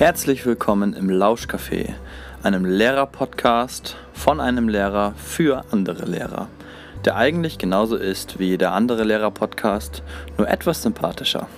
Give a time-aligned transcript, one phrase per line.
[0.00, 1.92] Herzlich willkommen im Lauschcafé,
[2.42, 6.48] einem Lehrer-Podcast von einem Lehrer für andere Lehrer,
[7.04, 10.02] der eigentlich genauso ist wie jeder andere Lehrer-Podcast,
[10.38, 11.48] nur etwas sympathischer.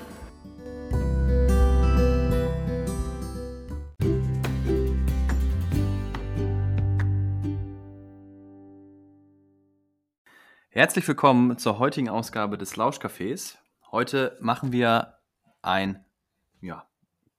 [10.70, 13.58] Herzlich willkommen zur heutigen Ausgabe des Lauschcafés.
[13.92, 15.14] Heute machen wir
[15.62, 16.04] ein
[16.60, 16.88] ja,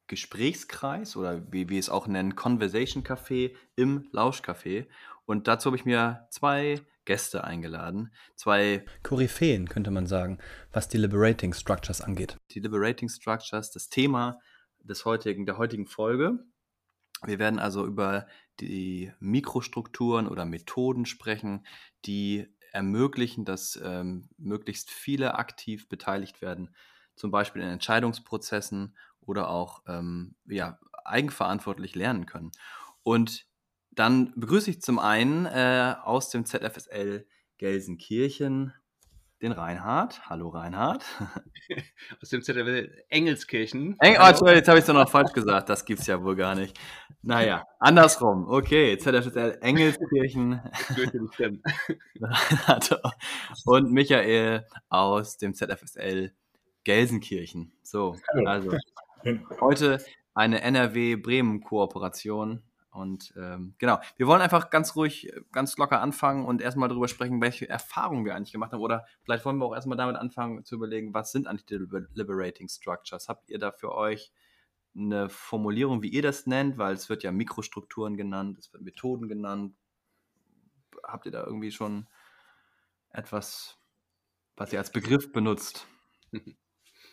[0.07, 4.87] Gesprächskreis oder wie wir es auch nennen, Conversation Café im Lauschcafé.
[5.25, 8.13] Und dazu habe ich mir zwei Gäste eingeladen.
[8.35, 10.39] Zwei Koryphäen, könnte man sagen,
[10.71, 12.37] was die Liberating Structures angeht.
[12.51, 14.39] Die Liberating Structures, das Thema
[14.79, 16.39] des heutigen, der heutigen Folge.
[17.25, 18.27] Wir werden also über
[18.59, 21.65] die Mikrostrukturen oder Methoden sprechen,
[22.05, 26.75] die ermöglichen, dass ähm, möglichst viele aktiv beteiligt werden,
[27.15, 32.51] zum Beispiel in Entscheidungsprozessen oder auch ähm, ja, eigenverantwortlich lernen können.
[33.03, 33.45] Und
[33.91, 38.73] dann begrüße ich zum einen äh, aus dem ZFSL Gelsenkirchen
[39.43, 40.29] den Reinhard.
[40.29, 41.03] Hallo Reinhard.
[42.21, 43.97] Aus dem ZFSL Engelskirchen.
[43.99, 45.67] Eng oh, sorry, jetzt habe ich es doch noch falsch gesagt.
[45.67, 46.79] Das gibt es ja wohl gar nicht.
[47.21, 48.47] Naja, andersrum.
[48.47, 50.61] Okay, ZFSL Engelskirchen.
[53.65, 56.31] Und Michael aus dem ZFSL
[56.85, 57.73] Gelsenkirchen.
[57.81, 58.49] So, Hallo.
[58.49, 58.77] also
[59.59, 59.99] heute
[60.33, 66.89] eine NRW-Bremen-Kooperation und ähm, genau, wir wollen einfach ganz ruhig, ganz locker anfangen und erstmal
[66.89, 68.81] darüber sprechen, welche Erfahrungen wir eigentlich gemacht haben.
[68.81, 73.29] Oder vielleicht wollen wir auch erstmal damit anfangen zu überlegen, was sind Anti-Liberating Structures?
[73.29, 74.31] Habt ihr da für euch
[74.95, 76.77] eine Formulierung, wie ihr das nennt?
[76.77, 79.75] Weil es wird ja Mikrostrukturen genannt, es wird Methoden genannt.
[81.03, 82.07] Habt ihr da irgendwie schon
[83.09, 83.79] etwas,
[84.55, 85.87] was ihr als Begriff benutzt?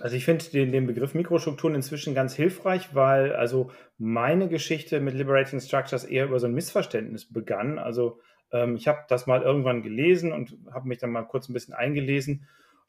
[0.00, 5.14] Also ich finde den, den Begriff Mikrostrukturen inzwischen ganz hilfreich, weil also meine Geschichte mit
[5.14, 7.78] Liberating Structures eher über so ein Missverständnis begann.
[7.78, 8.18] Also
[8.50, 11.74] ähm, ich habe das mal irgendwann gelesen und habe mich dann mal kurz ein bisschen
[11.74, 12.48] eingelesen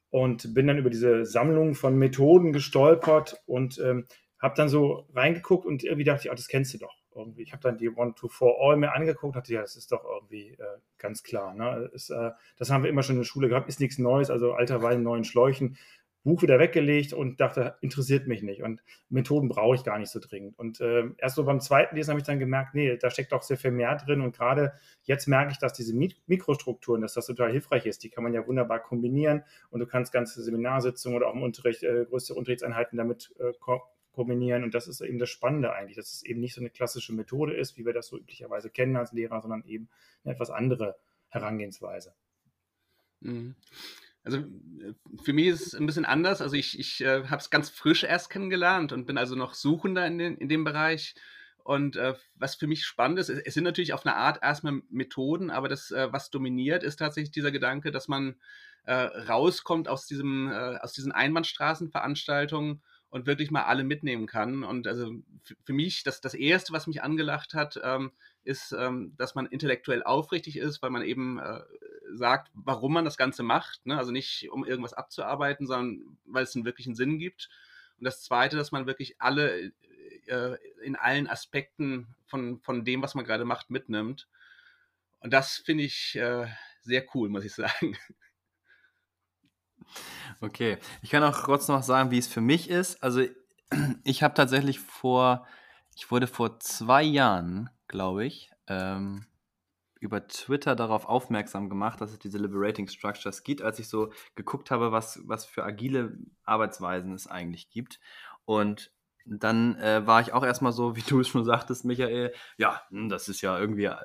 [0.09, 4.06] und bin dann über diese Sammlung von Methoden gestolpert und ähm,
[4.40, 7.44] habe dann so reingeguckt und irgendwie dachte ich, oh, das kennst du doch irgendwie.
[7.44, 10.03] Ich habe dann die One to Four All mir angeguckt, dachte ja, das ist doch
[10.06, 11.53] irgendwie äh, ganz klar.
[11.53, 11.90] Ne?
[11.94, 14.53] Ist, äh, das haben wir immer schon in der Schule gehabt, ist nichts Neues, also
[14.53, 15.78] alter Wein in neuen Schläuchen.
[16.24, 18.62] Buch wieder weggelegt und dachte, interessiert mich nicht.
[18.62, 20.58] Und Methoden brauche ich gar nicht so dringend.
[20.59, 23.42] Und äh, erst so beim zweiten Lesen habe ich dann gemerkt, nee, da steckt doch
[23.42, 24.22] sehr viel mehr drin.
[24.22, 24.74] Und gerade
[25.04, 28.04] jetzt merke ich, dass diese Mikrostrukturen, dass das total hilfreich ist.
[28.04, 31.84] Die kann man ja wunderbar kombinieren und du kannst ganze Seminarsitzungen oder auch im Unterricht,
[31.84, 33.81] äh, größere Unterrichtseinheiten damit äh, ko
[34.12, 34.64] kombinieren.
[34.64, 37.54] Und das ist eben das Spannende eigentlich, dass es eben nicht so eine klassische Methode
[37.56, 39.90] ist, wie wir das so üblicherweise kennen als Lehrer, sondern eben
[40.24, 40.98] eine etwas andere
[41.30, 42.14] Herangehensweise.
[43.22, 43.56] Mhm.
[44.24, 44.94] Also äh,
[45.24, 46.42] für mich ist es ein bisschen anders.
[46.42, 50.06] Also ich, ich äh, habe es ganz frisch erst kennengelernt und bin also noch Suchender
[50.06, 51.16] in, den, in dem Bereich.
[51.64, 55.52] Und äh, was für mich spannend ist, es sind natürlich auf eine Art erstmal Methoden,
[55.52, 58.36] aber das, äh, was dominiert, ist tatsächlich dieser Gedanke, dass man
[58.86, 64.64] äh, rauskommt aus, diesem, äh, aus diesen Einbahnstraßenveranstaltungen und wirklich mal alle mitnehmen kann.
[64.64, 65.12] Und also
[65.64, 68.12] für mich, das, das Erste, was mich angelacht hat, ähm,
[68.44, 71.62] ist, ähm, dass man intellektuell aufrichtig ist, weil man eben äh,
[72.14, 73.86] sagt, warum man das Ganze macht.
[73.86, 73.98] Ne?
[73.98, 77.50] Also nicht, um irgendwas abzuarbeiten, sondern weil es einen wirklichen Sinn gibt.
[77.98, 79.72] Und das Zweite, dass man wirklich alle
[80.28, 84.28] äh, in allen Aspekten von, von dem, was man gerade macht, mitnimmt.
[85.20, 86.48] Und das finde ich äh,
[86.82, 87.98] sehr cool, muss ich sagen.
[90.40, 93.02] Okay, ich kann auch kurz noch sagen, wie es für mich ist.
[93.04, 93.26] Also
[94.04, 95.46] ich habe tatsächlich vor,
[95.96, 99.26] ich wurde vor zwei Jahren glaube ich, ähm,
[100.01, 104.72] über Twitter darauf aufmerksam gemacht, dass es diese Liberating Structures gibt, als ich so geguckt
[104.72, 108.00] habe, was, was für agile Arbeitsweisen es eigentlich gibt.
[108.44, 108.91] Und
[109.25, 113.09] dann äh, war ich auch erstmal so, wie du es schon sagtest, Michael, ja, hm,
[113.09, 113.95] das ist ja irgendwie äh,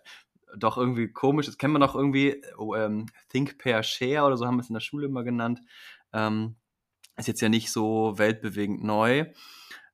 [0.57, 1.47] doch irgendwie komisch.
[1.47, 4.69] Das kennen wir doch irgendwie, oh, ähm, Think, Pair, Share oder so haben wir es
[4.69, 5.61] in der Schule immer genannt.
[6.13, 6.57] Ähm,
[7.17, 9.33] ist jetzt ja nicht so weltbewegend neu.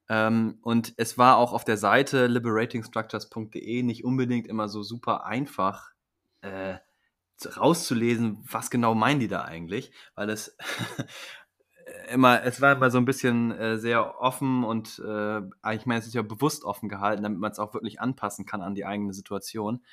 [0.08, 5.91] Ähm, und es war auch auf der Seite liberatingstructures.de nicht unbedingt immer so super einfach
[6.42, 6.78] äh,
[7.56, 10.56] rauszulesen, was genau meinen die da eigentlich, weil es
[12.10, 15.40] immer, es war immer so ein bisschen äh, sehr offen und äh,
[15.74, 18.62] ich meine, es ist ja bewusst offen gehalten, damit man es auch wirklich anpassen kann
[18.62, 19.84] an die eigene Situation.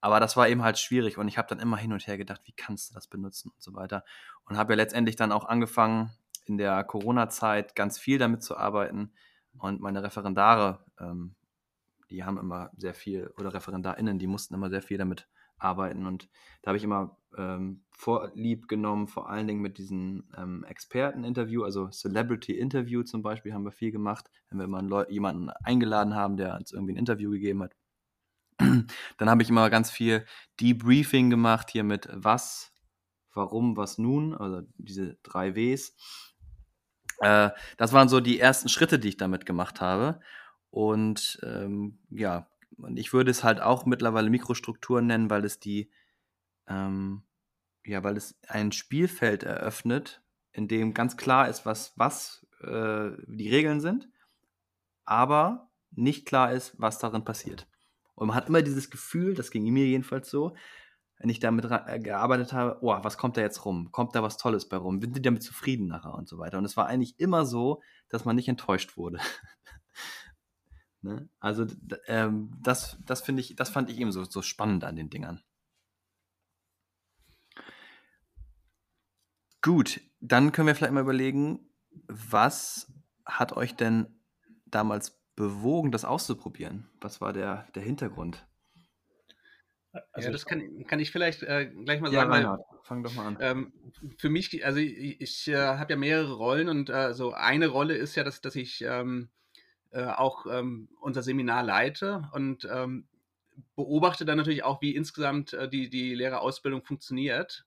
[0.00, 2.42] Aber das war eben halt schwierig und ich habe dann immer hin und her gedacht,
[2.44, 4.04] wie kannst du das benutzen und so weiter.
[4.44, 6.10] Und habe ja letztendlich dann auch angefangen,
[6.44, 9.12] in der Corona-Zeit ganz viel damit zu arbeiten,
[9.58, 11.34] und meine Referendare, ähm,
[12.10, 16.06] die haben immer sehr viel, oder ReferendarInnen, die mussten immer sehr viel damit arbeiten.
[16.06, 16.28] Und
[16.62, 21.88] da habe ich immer ähm, vorlieb genommen, vor allen Dingen mit diesen ähm, Experten-Interview, also
[21.88, 26.72] Celebrity-Interview zum Beispiel haben wir viel gemacht, wenn wir mal jemanden eingeladen haben, der uns
[26.72, 27.76] irgendwie ein Interview gegeben hat.
[28.58, 30.24] Dann habe ich immer ganz viel
[30.60, 32.72] Debriefing gemacht hier mit was,
[33.34, 35.94] warum, was nun, also diese drei Ws.
[37.20, 40.20] Äh, das waren so die ersten Schritte, die ich damit gemacht habe.
[40.70, 45.90] Und ähm, ja, und ich würde es halt auch mittlerweile Mikrostrukturen nennen, weil es die,
[46.66, 47.22] ähm,
[47.84, 53.48] ja, weil es ein Spielfeld eröffnet, in dem ganz klar ist, was, was äh, die
[53.48, 54.08] Regeln sind,
[55.04, 57.68] aber nicht klar ist, was darin passiert.
[58.14, 60.54] Und man hat immer dieses Gefühl, das ging mir jedenfalls so,
[61.18, 63.90] wenn ich damit äh, gearbeitet habe, oh, was kommt da jetzt rum?
[63.92, 65.00] Kommt da was Tolles bei rum?
[65.00, 66.58] Sind die damit zufrieden nachher und so weiter?
[66.58, 69.18] Und es war eigentlich immer so, dass man nicht enttäuscht wurde.
[71.02, 71.28] ne?
[71.40, 71.66] Also
[72.06, 75.42] ähm, das, das finde ich, das fand ich eben so, so spannend an den Dingern.
[79.62, 81.68] Gut, dann können wir vielleicht mal überlegen,
[82.06, 82.92] was
[83.24, 84.06] hat euch denn
[84.66, 86.88] damals bewogen, das auszuprobieren?
[87.00, 88.46] Was war der, der Hintergrund?
[90.12, 92.32] Also ja, das kann, kann ich vielleicht äh, gleich mal ja, sagen.
[92.32, 93.38] Reinhard, weil, fang doch mal an.
[93.40, 93.72] Ähm,
[94.18, 97.94] für mich, also ich, ich äh, habe ja mehrere Rollen und äh, so eine Rolle
[97.94, 99.30] ist ja, dass, dass ich ähm,
[99.90, 103.06] äh, auch ähm, unser Seminar leite und ähm,
[103.74, 107.64] beobachte dann natürlich auch, wie insgesamt äh, die, die Lehrerausbildung funktioniert.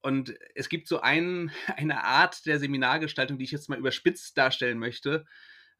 [0.00, 4.78] Und es gibt so ein, eine Art der Seminargestaltung, die ich jetzt mal überspitzt darstellen
[4.78, 5.26] möchte,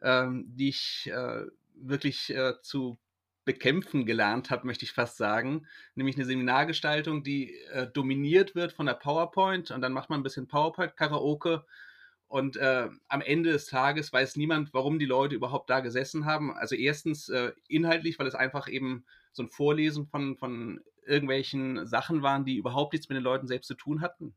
[0.02, 1.44] ähm, die ich äh,
[1.76, 2.98] wirklich zu
[3.44, 5.66] bekämpfen gelernt habe, möchte ich fast sagen.
[5.94, 10.22] Nämlich eine Seminargestaltung, die äh, dominiert wird von der PowerPoint und dann macht man ein
[10.22, 11.64] bisschen PowerPoint-Karaoke
[12.34, 16.52] und äh, am Ende des Tages weiß niemand, warum die Leute überhaupt da gesessen haben.
[16.52, 22.22] Also erstens äh, inhaltlich, weil es einfach eben so ein Vorlesen von, von irgendwelchen Sachen
[22.22, 24.34] waren, die überhaupt nichts mit den Leuten selbst zu tun hatten.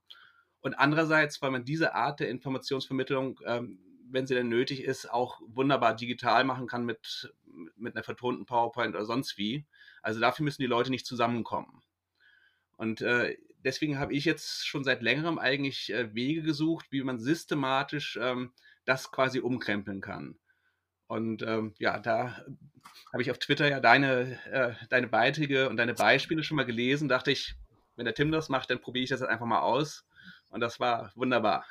[0.61, 3.79] Und andererseits, weil man diese Art der Informationsvermittlung ähm,
[4.11, 7.33] wenn sie denn nötig ist, auch wunderbar digital machen kann mit,
[7.75, 9.65] mit einer vertonten PowerPoint oder sonst wie.
[10.03, 11.81] Also dafür müssen die Leute nicht zusammenkommen.
[12.75, 17.19] Und äh, deswegen habe ich jetzt schon seit längerem eigentlich äh, Wege gesucht, wie man
[17.19, 18.53] systematisch ähm,
[18.85, 20.39] das quasi umkrempeln kann.
[21.07, 22.45] Und ähm, ja, da
[23.11, 27.09] habe ich auf Twitter ja deine, äh, deine Beiträge und deine Beispiele schon mal gelesen.
[27.09, 27.55] Dachte ich,
[27.95, 30.05] wenn der Tim das macht, dann probiere ich das einfach mal aus.
[30.49, 31.65] Und das war wunderbar.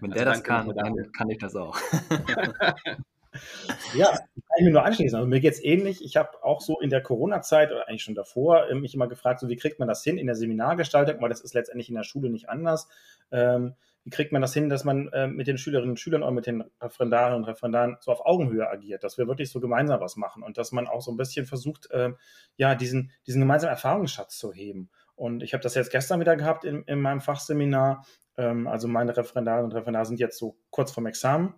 [0.00, 1.78] Wenn also der das kann, dann kann ich das auch.
[3.94, 5.16] ja, kann ich mir nur anschließen.
[5.16, 6.04] Also mir geht es ähnlich.
[6.04, 9.40] Ich habe auch so in der Corona-Zeit oder eigentlich schon davor ähm, mich immer gefragt,
[9.40, 12.04] so wie kriegt man das hin in der Seminargestaltung, weil das ist letztendlich in der
[12.04, 12.88] Schule nicht anders.
[13.30, 13.74] Ähm,
[14.04, 16.46] wie kriegt man das hin, dass man äh, mit den Schülerinnen und Schülern oder mit
[16.46, 20.42] den Referendaren und Referendaren so auf Augenhöhe agiert, dass wir wirklich so gemeinsam was machen
[20.42, 22.12] und dass man auch so ein bisschen versucht, äh,
[22.56, 24.90] ja, diesen, diesen gemeinsamen Erfahrungsschatz zu heben.
[25.16, 28.06] Und ich habe das jetzt gestern wieder gehabt in, in meinem Fachseminar,
[28.38, 31.54] ähm, also meine Referendarinnen und Referendare sind jetzt so kurz vorm Examen.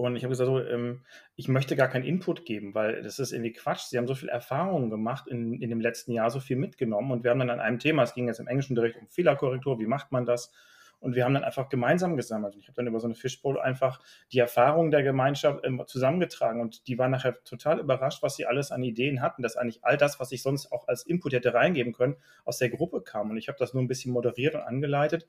[0.00, 1.02] Und ich habe gesagt, so, ähm,
[1.36, 3.82] ich möchte gar keinen Input geben, weil das ist irgendwie Quatsch.
[3.88, 7.10] Sie haben so viel Erfahrung gemacht in, in dem letzten Jahr, so viel mitgenommen.
[7.10, 9.78] Und wir haben dann an einem Thema, es ging jetzt im englischen Unterricht um Fehlerkorrektur,
[9.78, 10.52] wie macht man das?
[11.00, 12.54] Und wir haben dann einfach gemeinsam gesammelt.
[12.54, 14.00] Und ich habe dann über so eine Fishbowl einfach
[14.32, 16.60] die Erfahrungen der Gemeinschaft ähm, zusammengetragen.
[16.60, 19.96] Und die waren nachher total überrascht, was sie alles an Ideen hatten, dass eigentlich all
[19.98, 23.30] das, was ich sonst auch als Input hätte reingeben können, aus der Gruppe kam.
[23.30, 25.26] Und ich habe das nur ein bisschen moderiert und angeleitet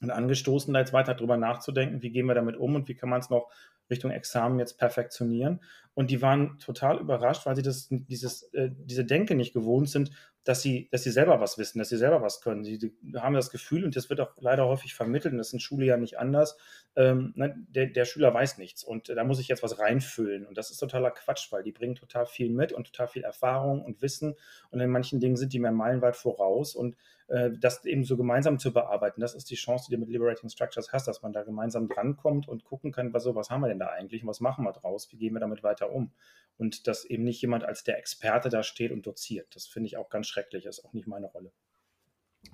[0.00, 3.10] und angestoßen, da jetzt weiter drüber nachzudenken, wie gehen wir damit um und wie kann
[3.10, 3.50] man es noch
[3.90, 5.60] Richtung Examen jetzt perfektionieren.
[5.94, 10.12] Und die waren total überrascht, weil sie das, dieses, äh, diese Denke nicht gewohnt sind,
[10.44, 12.64] dass sie, dass sie selber was wissen, dass sie selber was können.
[12.64, 15.60] Sie, haben das Gefühl, und das wird auch leider häufig vermittelt, und das ist in
[15.60, 16.56] Schule ja nicht anders,
[16.96, 20.46] ähm, ne, der, der Schüler weiß nichts und da muss ich jetzt was reinfüllen.
[20.46, 23.82] Und das ist totaler Quatsch, weil die bringen total viel mit und total viel Erfahrung
[23.82, 24.34] und Wissen.
[24.70, 26.74] Und in manchen Dingen sind die mehr meilenweit voraus.
[26.74, 26.96] Und
[27.28, 30.48] äh, das eben so gemeinsam zu bearbeiten, das ist die Chance, die du mit Liberating
[30.48, 33.68] Structures hast, dass man da gemeinsam drankommt und gucken kann, was, so, was haben wir
[33.68, 36.12] denn da eigentlich und was machen wir draus, wie gehen wir damit weiter um.
[36.56, 39.54] Und dass eben nicht jemand als der Experte da steht und doziert.
[39.56, 41.52] Das finde ich auch ganz schrecklich, das ist auch nicht meine Rolle.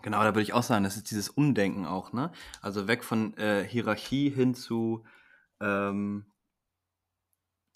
[0.03, 2.33] Genau, da würde ich auch sagen, das ist dieses Umdenken auch, ne?
[2.61, 5.05] Also weg von äh, Hierarchie hin zu
[5.61, 6.27] ähm,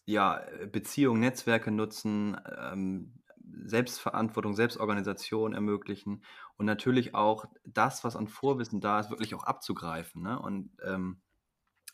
[0.06, 2.40] ja, Beziehungen, Netzwerke nutzen,
[2.72, 3.20] ähm,
[3.64, 6.24] Selbstverantwortung, Selbstorganisation ermöglichen
[6.56, 10.38] und natürlich auch das, was an Vorwissen da ist, wirklich auch abzugreifen ne?
[10.38, 11.20] und ähm,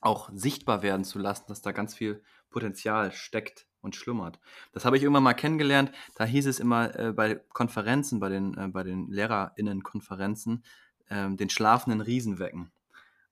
[0.00, 4.40] auch sichtbar werden zu lassen, dass da ganz viel Potenzial steckt und schlummert.
[4.72, 5.92] Das habe ich irgendwann mal kennengelernt.
[6.14, 10.64] Da hieß es immer äh, bei Konferenzen, bei den, äh, den LehrerInnen-Konferenzen,
[11.08, 12.72] äh, den schlafenden Riesen wecken.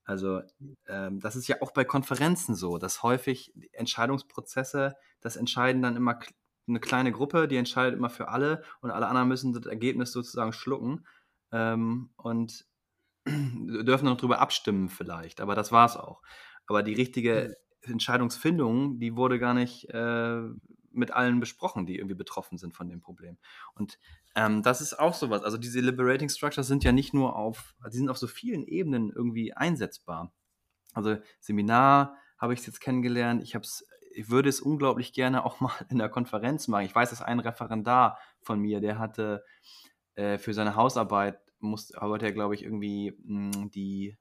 [0.05, 0.43] Also
[0.87, 6.19] ähm, das ist ja auch bei Konferenzen so, dass häufig Entscheidungsprozesse, das entscheiden dann immer
[6.67, 10.53] eine kleine Gruppe, die entscheidet immer für alle und alle anderen müssen das Ergebnis sozusagen
[10.53, 11.07] schlucken
[11.53, 12.67] ähm, und
[13.27, 16.23] dürfen noch drüber abstimmen vielleicht, aber das war es auch.
[16.67, 20.41] Aber die richtige Entscheidungsfindung, die wurde gar nicht äh,
[20.91, 23.37] mit allen besprochen, die irgendwie betroffen sind von dem Problem.
[23.75, 23.99] Und
[24.35, 25.43] ähm, das ist auch sowas.
[25.43, 29.11] Also diese Liberating Structures sind ja nicht nur auf, die sind auf so vielen Ebenen
[29.11, 30.33] irgendwie einsetzbar.
[30.93, 33.43] Also Seminar habe ich es jetzt kennengelernt.
[33.43, 36.87] Ich habe es, ich würde es unglaublich gerne auch mal in der Konferenz machen.
[36.87, 39.45] Ich weiß, dass ein Referendar von mir, der hatte
[40.15, 44.17] äh, für seine Hausarbeit muss, wollte er, glaube ich, irgendwie mh, hm, die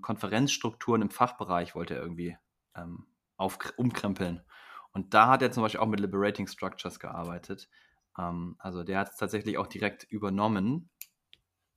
[0.00, 2.36] Konferenzstrukturen im Fachbereich wollte er irgendwie
[2.74, 4.42] ähm, auf, umkrempeln.
[4.92, 7.68] Und da hat er zum Beispiel auch mit Liberating Structures gearbeitet.
[8.18, 10.90] Ähm, also der hat es tatsächlich auch direkt übernommen.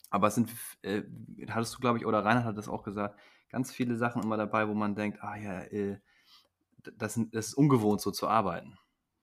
[0.10, 0.50] Aber es sind,
[0.82, 1.04] äh,
[1.50, 4.68] hattest du, glaube ich, oder Reinhard hat das auch gesagt, ganz viele Sachen immer dabei,
[4.68, 6.00] wo man denkt, ah ja, äh,
[6.96, 8.78] das, das, ist ungewohnt, so zu arbeiten.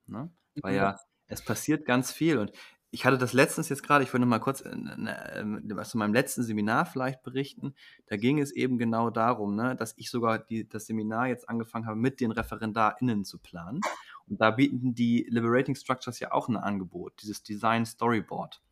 [0.07, 0.31] Ne?
[0.57, 0.97] Weil ja, mhm.
[1.29, 2.39] es passiert ganz viel.
[2.39, 2.53] Und
[2.97, 6.87] ich hatte das letztens jetzt gerade, ich würde mal kurz was zu meinem letzten Seminar
[6.87, 7.75] vielleicht berichten.
[8.07, 11.85] Da ging es eben genau darum, ne, dass ich sogar die, das Seminar jetzt angefangen
[11.85, 13.83] habe, mit den ReferendarInnen zu planen.
[14.27, 18.63] Und da bieten die Liberating Structures ja auch ein Angebot, dieses Design Storyboard.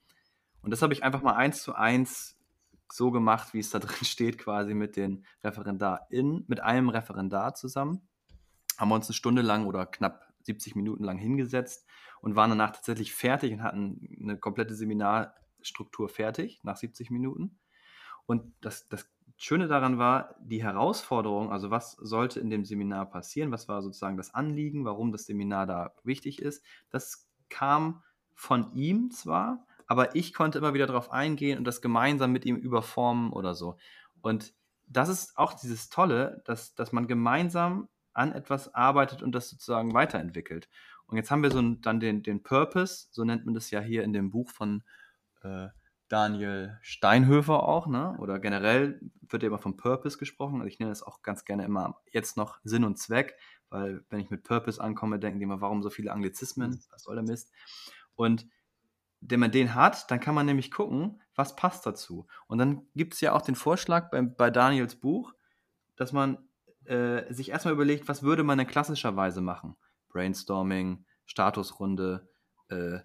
[0.63, 2.39] Und das habe ich einfach mal eins zu eins
[2.91, 8.09] so gemacht, wie es da drin steht, quasi mit den ReferendarInnen, mit einem Referendar zusammen.
[8.79, 11.87] Haben wir uns eine Stunde lang oder knapp 70 Minuten lang hingesetzt
[12.21, 17.59] und waren danach tatsächlich fertig und hatten eine komplette Seminarstruktur fertig nach 70 Minuten.
[18.27, 23.51] Und das, das Schöne daran war, die Herausforderung, also was sollte in dem Seminar passieren,
[23.51, 29.11] was war sozusagen das Anliegen, warum das Seminar da wichtig ist, das kam von ihm
[29.11, 33.55] zwar, aber ich konnte immer wieder darauf eingehen und das gemeinsam mit ihm überformen oder
[33.55, 33.77] so.
[34.23, 34.55] Und
[34.87, 39.95] das ist auch dieses Tolle, dass, dass man gemeinsam an etwas arbeitet und das sozusagen
[39.95, 40.69] weiterentwickelt.
[41.07, 44.05] Und jetzt haben wir so dann den, den Purpose, so nennt man das ja hier
[44.05, 44.83] in dem Buch von
[45.43, 45.69] äh,
[46.09, 48.17] Daniel Steinhöfer auch, ne?
[48.19, 50.57] oder generell wird ja immer vom Purpose gesprochen.
[50.57, 53.37] Also ich nenne das auch ganz gerne immer jetzt noch Sinn und Zweck,
[53.69, 56.81] weil wenn ich mit Purpose ankomme, denken die immer, warum so viele Anglizismen, mhm.
[56.91, 57.53] was soll der Mist?
[58.15, 58.47] Und
[59.21, 62.27] wenn man den hat, dann kann man nämlich gucken, was passt dazu.
[62.47, 65.35] Und dann gibt es ja auch den Vorschlag bei, bei Daniels Buch,
[65.97, 66.39] dass man
[66.87, 69.77] äh, sich erstmal überlegt, was würde man denn klassischerweise machen?
[70.09, 72.29] Brainstorming, Statusrunde,
[72.69, 73.01] äh,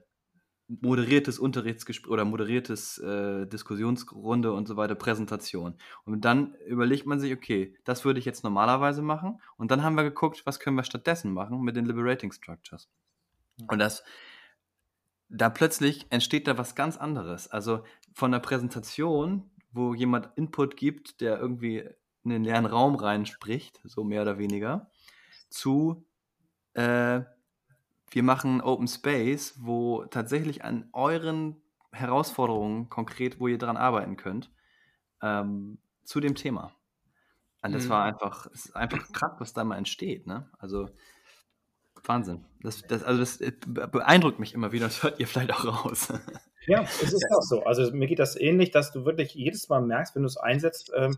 [0.70, 5.76] moderiertes Unterrichtsgespräch oder moderiertes äh, Diskussionsrunde und so weiter, Präsentation.
[6.06, 9.42] Und dann überlegt man sich, okay, das würde ich jetzt normalerweise machen.
[9.58, 12.88] Und dann haben wir geguckt, was können wir stattdessen machen mit den Liberating Structures.
[13.68, 14.04] Und das,
[15.28, 17.48] da plötzlich entsteht da was ganz anderes.
[17.48, 17.84] Also
[18.14, 21.90] von der Präsentation, wo jemand Input gibt, der irgendwie
[22.24, 24.90] in den leeren Raum reinspricht, so mehr oder weniger,
[25.50, 26.06] zu
[26.74, 27.22] äh,
[28.12, 31.62] wir machen Open Space, wo tatsächlich an euren
[31.92, 34.52] Herausforderungen konkret, wo ihr dran arbeiten könnt,
[35.22, 36.74] ähm, zu dem Thema.
[37.62, 37.90] Und das mhm.
[37.90, 40.50] war einfach, es ist einfach krass, was da mal entsteht, ne?
[40.58, 40.90] Also
[42.06, 42.46] Wahnsinn.
[42.62, 46.14] Das, das, also das äh, beeindruckt mich immer wieder, das hört ihr vielleicht auch raus.
[46.68, 47.64] Ja, es ist auch so.
[47.64, 50.92] Also mir geht das ähnlich, dass du wirklich jedes Mal merkst, wenn du es einsetzt,
[50.96, 51.18] ähm,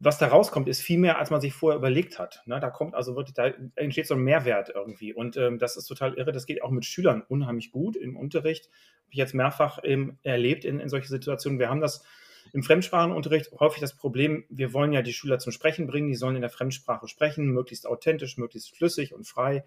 [0.00, 2.42] was da rauskommt, ist viel mehr, als man sich vorher überlegt hat.
[2.46, 2.60] Ne?
[2.60, 5.12] Da kommt also wirklich, da entsteht so ein Mehrwert irgendwie.
[5.12, 6.30] Und ähm, das ist total irre.
[6.30, 8.66] Das geht auch mit Schülern unheimlich gut im Unterricht.
[8.66, 11.58] Habe ich jetzt mehrfach ähm, erlebt in, in solche Situationen.
[11.58, 12.04] Wir haben das
[12.52, 16.36] im Fremdsprachenunterricht häufig das Problem, wir wollen ja die Schüler zum Sprechen bringen, die sollen
[16.36, 19.64] in der Fremdsprache sprechen, möglichst authentisch, möglichst flüssig und frei.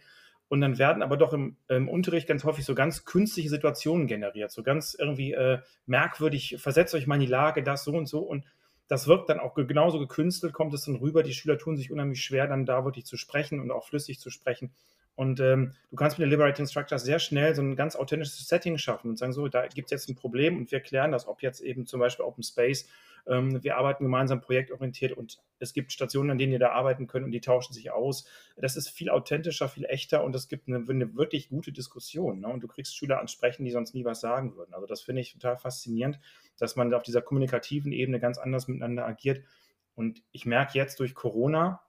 [0.48, 4.52] Und dann werden aber doch im, im Unterricht ganz häufig so ganz künstliche Situationen generiert,
[4.52, 8.20] so ganz irgendwie äh, merkwürdig, versetzt euch mal in die Lage, das so und so.
[8.20, 8.46] Und
[8.92, 11.24] das wirkt dann auch genauso gekünstelt, kommt es dann rüber.
[11.24, 14.30] Die Schüler tun sich unheimlich schwer, dann da wirklich zu sprechen und auch flüssig zu
[14.30, 14.74] sprechen.
[15.16, 18.78] Und ähm, du kannst mit den Liberating Structures sehr schnell so ein ganz authentisches Setting
[18.78, 21.42] schaffen und sagen, so, da gibt es jetzt ein Problem und wir klären das, ob
[21.42, 22.86] jetzt eben zum Beispiel Open Space
[23.28, 27.26] ähm, wir arbeiten gemeinsam projektorientiert und es gibt Stationen, an denen ihr da arbeiten könnt
[27.26, 28.26] und die tauschen sich aus.
[28.58, 32.40] Das ist viel authentischer, viel echter und es gibt eine, eine wirklich gute Diskussion.
[32.40, 32.48] Ne?
[32.48, 34.74] Und du kriegst Schüler ansprechen, die sonst nie was sagen würden.
[34.74, 36.20] Also das finde ich total faszinierend,
[36.62, 39.44] dass man auf dieser kommunikativen Ebene ganz anders miteinander agiert.
[39.96, 41.82] Und ich merke jetzt durch Corona,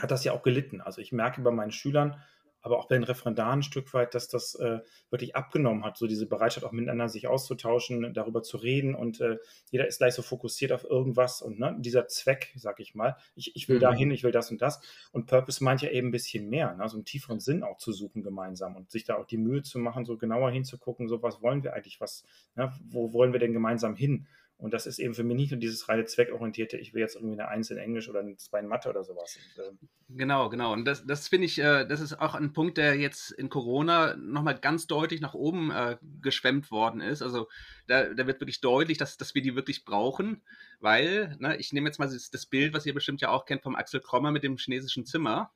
[0.00, 0.80] hat das ja auch gelitten.
[0.80, 2.20] Also ich merke bei meinen Schülern,
[2.62, 6.06] aber auch bei den Referendaren ein Stück weit, dass das äh, wirklich abgenommen hat, so
[6.06, 9.38] diese Bereitschaft auch miteinander sich auszutauschen, darüber zu reden und äh,
[9.70, 13.54] jeder ist gleich so fokussiert auf irgendwas und ne, dieser Zweck, sag ich mal, ich,
[13.56, 13.82] ich will mhm.
[13.82, 14.80] dahin, ich will das und das
[15.12, 17.92] und Purpose meint ja eben ein bisschen mehr, ne, so einen tieferen Sinn auch zu
[17.92, 21.42] suchen gemeinsam und sich da auch die Mühe zu machen, so genauer hinzugucken, so was
[21.42, 22.24] wollen wir eigentlich, was,
[22.56, 24.26] ne, wo wollen wir denn gemeinsam hin
[24.58, 27.34] Und das ist eben für mich nicht nur dieses reine zweckorientierte, ich will jetzt irgendwie
[27.34, 29.38] eine Eins in Englisch oder eine Zwei in Mathe oder sowas.
[29.56, 30.72] Ähm genau, genau.
[30.72, 34.16] Und das, das finde ich, äh, das ist auch ein Punkt, der jetzt in Corona
[34.16, 37.22] nochmal ganz deutlich nach oben äh, geschwemmt worden ist.
[37.22, 37.46] Also
[37.86, 40.42] da, da wird wirklich deutlich, dass, dass wir die wirklich brauchen,
[40.80, 43.62] weil, ne, ich nehme jetzt mal das, das Bild, was ihr bestimmt ja auch kennt
[43.62, 45.52] vom Axel Krommer mit dem chinesischen Zimmer.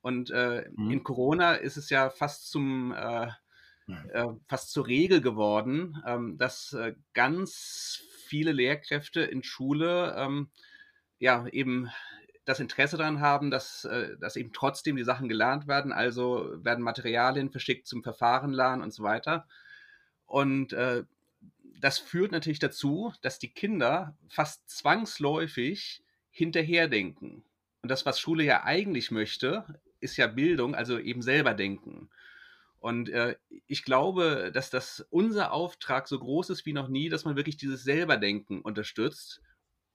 [0.00, 0.92] Und äh, mhm.
[0.92, 3.30] in Corona ist es ja fast zum äh,
[3.86, 8.02] äh, fast zur Regel geworden, ähm, dass äh, ganz
[8.34, 10.48] viele Lehrkräfte in Schule ähm,
[11.20, 11.88] ja eben
[12.44, 15.92] das Interesse daran haben, dass, äh, dass eben trotzdem die Sachen gelernt werden.
[15.92, 19.46] Also werden Materialien verschickt zum Verfahrenlernen und so weiter.
[20.26, 21.04] Und äh,
[21.78, 27.44] das führt natürlich dazu, dass die Kinder fast zwangsläufig hinterherdenken.
[27.82, 29.64] Und das, was Schule ja eigentlich möchte,
[30.00, 32.10] ist ja Bildung, also eben selber denken.
[32.84, 33.36] Und äh,
[33.66, 37.56] ich glaube, dass das unser Auftrag so groß ist wie noch nie, dass man wirklich
[37.56, 39.40] dieses Selberdenken unterstützt,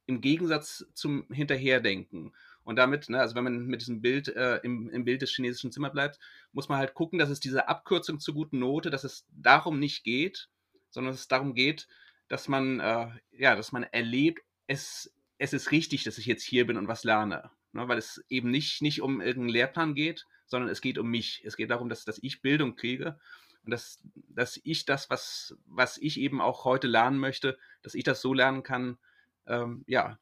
[0.07, 2.33] im Gegensatz zum Hinterherdenken.
[2.63, 5.71] Und damit, ne, also wenn man mit diesem Bild äh, im, im Bild des chinesischen
[5.71, 6.19] Zimmers bleibt,
[6.51, 10.03] muss man halt gucken, dass es diese Abkürzung zur guten Note, dass es darum nicht
[10.03, 10.49] geht,
[10.89, 11.87] sondern dass es darum geht,
[12.27, 16.65] dass man, äh, ja, dass man erlebt, es, es ist richtig, dass ich jetzt hier
[16.65, 17.51] bin und was lerne.
[17.71, 21.43] Ne, weil es eben nicht, nicht um irgendeinen Lehrplan geht, sondern es geht um mich.
[21.45, 23.19] Es geht darum, dass, dass ich Bildung kriege
[23.63, 28.03] und dass, dass ich das, was, was ich eben auch heute lernen möchte, dass ich
[28.03, 28.97] das so lernen kann,
[29.45, 30.17] ähm, ja,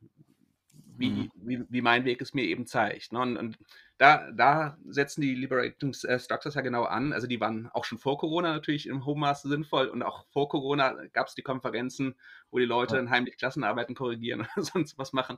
[0.97, 1.31] wie, mhm.
[1.35, 3.13] wie, wie, mein Weg es mir eben zeigt.
[3.13, 3.19] Ne?
[3.19, 3.57] Und, und,
[3.97, 7.13] da, da setzen die Liberating äh, Structures ja genau an.
[7.13, 10.49] Also die waren auch schon vor Corona natürlich im hohen Maße sinnvoll und auch vor
[10.49, 12.15] Corona gab es die Konferenzen,
[12.51, 13.09] wo die Leute ja.
[13.09, 15.37] heimlich Klassenarbeiten korrigieren oder sonst was machen.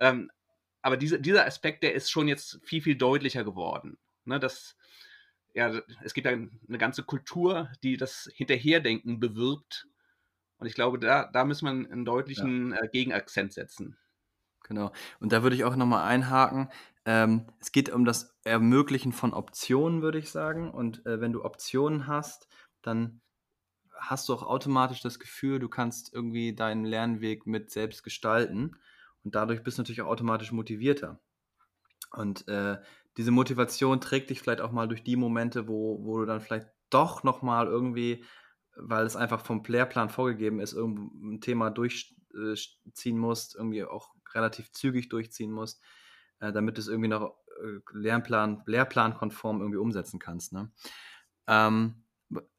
[0.00, 0.30] Ähm,
[0.82, 3.98] aber diese, dieser Aspekt, der ist schon jetzt viel, viel deutlicher geworden.
[4.24, 4.76] Ne, das,
[5.54, 9.86] ja, es gibt eine ganze Kultur, die das Hinterherdenken bewirbt.
[10.58, 12.82] Und ich glaube, da, da muss man einen deutlichen ja.
[12.82, 13.96] äh, Gegenakzent setzen.
[14.62, 14.92] Genau.
[15.18, 16.70] Und da würde ich auch nochmal einhaken.
[17.04, 20.70] Ähm, es geht um das Ermöglichen von Optionen, würde ich sagen.
[20.70, 22.46] Und äh, wenn du Optionen hast,
[22.82, 23.20] dann
[23.94, 28.76] hast du auch automatisch das Gefühl, du kannst irgendwie deinen Lernweg mit selbst gestalten.
[29.24, 31.20] Und dadurch bist du natürlich auch automatisch motivierter.
[32.12, 32.78] Und äh,
[33.16, 36.68] diese Motivation trägt dich vielleicht auch mal durch die Momente, wo, wo du dann vielleicht
[36.90, 38.24] doch nochmal irgendwie,
[38.76, 45.08] weil es einfach vom Lehrplan vorgegeben ist, ein Thema durchziehen musst, irgendwie auch relativ zügig
[45.08, 45.82] durchziehen musst,
[46.40, 50.52] äh, damit du es irgendwie noch äh, Lernplan, Lehrplankonform irgendwie umsetzen kannst.
[50.52, 50.70] Ne?
[51.46, 52.04] Ähm,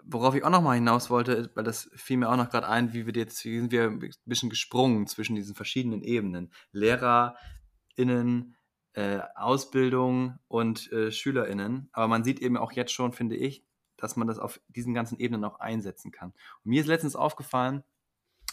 [0.04, 2.94] worauf ich auch noch mal hinaus wollte, weil das fiel mir auch noch gerade ein,
[2.94, 6.52] wie wir jetzt, wie sind wir ein bisschen gesprungen zwischen diesen verschiedenen Ebenen.
[6.72, 8.56] LehrerInnen,
[8.94, 11.90] äh, Ausbildung und äh, SchülerInnen.
[11.94, 15.20] Aber man sieht eben auch jetzt schon, finde ich, dass man das auf diesen ganzen
[15.20, 16.32] Ebenen auch einsetzen kann.
[16.64, 17.84] Und mir ist letztens aufgefallen,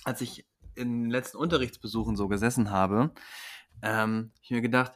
[0.04, 3.12] als ich in den letzten Unterrichtsbesuchen so gesessen habe,
[3.82, 4.92] ähm, ich mir gedacht,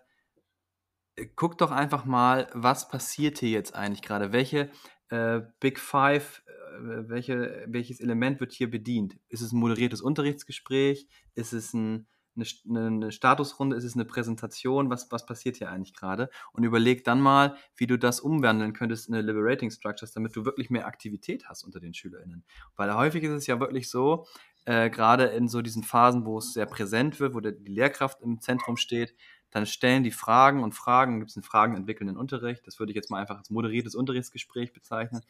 [1.16, 4.32] äh, guck doch einfach mal, was passiert hier jetzt eigentlich gerade?
[4.32, 4.70] Welche
[5.12, 9.18] äh, Big Five, äh, welche, welches Element wird hier bedient?
[9.29, 11.07] Ist es ein moderiertes Unterrichtsgespräch?
[11.35, 15.94] Ist es ein eine, eine Statusrunde, ist es eine Präsentation, was, was passiert hier eigentlich
[15.94, 16.31] gerade?
[16.53, 20.44] Und überleg dann mal, wie du das umwandeln könntest in eine Liberating Structures, damit du
[20.44, 22.44] wirklich mehr Aktivität hast unter den SchülerInnen.
[22.77, 24.27] Weil häufig ist es ja wirklich so,
[24.64, 28.22] äh, gerade in so diesen Phasen, wo es sehr präsent wird, wo der, die Lehrkraft
[28.22, 29.14] im Zentrum steht,
[29.52, 32.96] dann stellen die Fragen und Fragen, gibt es einen Fragen entwickelnden Unterricht, das würde ich
[32.96, 35.22] jetzt mal einfach als moderiertes Unterrichtsgespräch bezeichnen.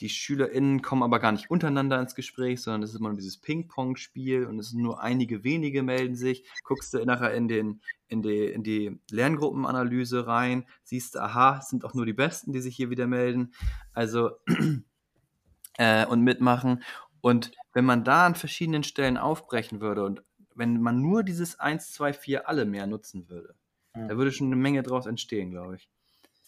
[0.00, 3.36] Die SchülerInnen kommen aber gar nicht untereinander ins Gespräch, sondern es ist immer nur dieses
[3.36, 6.44] Ping-Pong-Spiel und es sind nur einige wenige melden sich.
[6.64, 11.84] Guckst du nachher in, den, in, die, in die Lerngruppenanalyse rein, siehst aha, es sind
[11.84, 13.52] auch nur die Besten, die sich hier wieder melden.
[13.92, 14.30] Also
[15.76, 16.82] äh, und mitmachen.
[17.20, 20.22] Und wenn man da an verschiedenen Stellen aufbrechen würde und
[20.54, 23.54] wenn man nur dieses 1, 2, 4 alle mehr nutzen würde,
[23.96, 24.06] ja.
[24.06, 25.88] da würde schon eine Menge draus entstehen, glaube ich.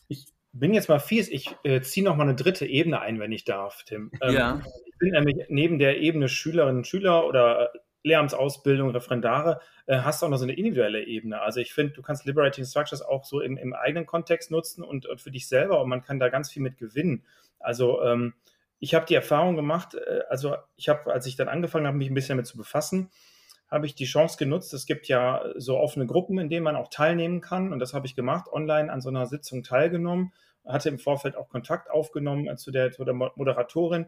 [0.09, 3.33] Ich bin jetzt mal fies, ich äh, ziehe noch mal eine dritte Ebene ein, wenn
[3.33, 4.11] ich darf, Tim.
[4.23, 4.63] Ähm, ja.
[4.87, 10.23] Ich bin nämlich neben der Ebene Schülerinnen und Schüler oder äh, Lehramtsausbildung, Referendare, äh, hast
[10.23, 11.41] du auch noch so eine individuelle Ebene.
[11.41, 15.07] Also ich finde, du kannst Liberating Structures auch so im, im eigenen Kontext nutzen und,
[15.07, 17.25] und, für dich selber und man kann da ganz viel mit gewinnen.
[17.59, 18.35] Also ähm,
[18.79, 22.11] ich habe die Erfahrung gemacht, äh, also ich habe, als ich dann angefangen habe, mich
[22.11, 23.11] ein bisschen damit zu befassen,
[23.75, 24.73] habe ich die Chance genutzt.
[24.73, 27.73] Es gibt ja so offene Gruppen, in denen man auch teilnehmen kann.
[27.73, 30.33] Und das habe ich gemacht, online an so einer Sitzung teilgenommen,
[30.65, 34.07] hatte im Vorfeld auch Kontakt aufgenommen äh, zu der, zu der Moderatorin.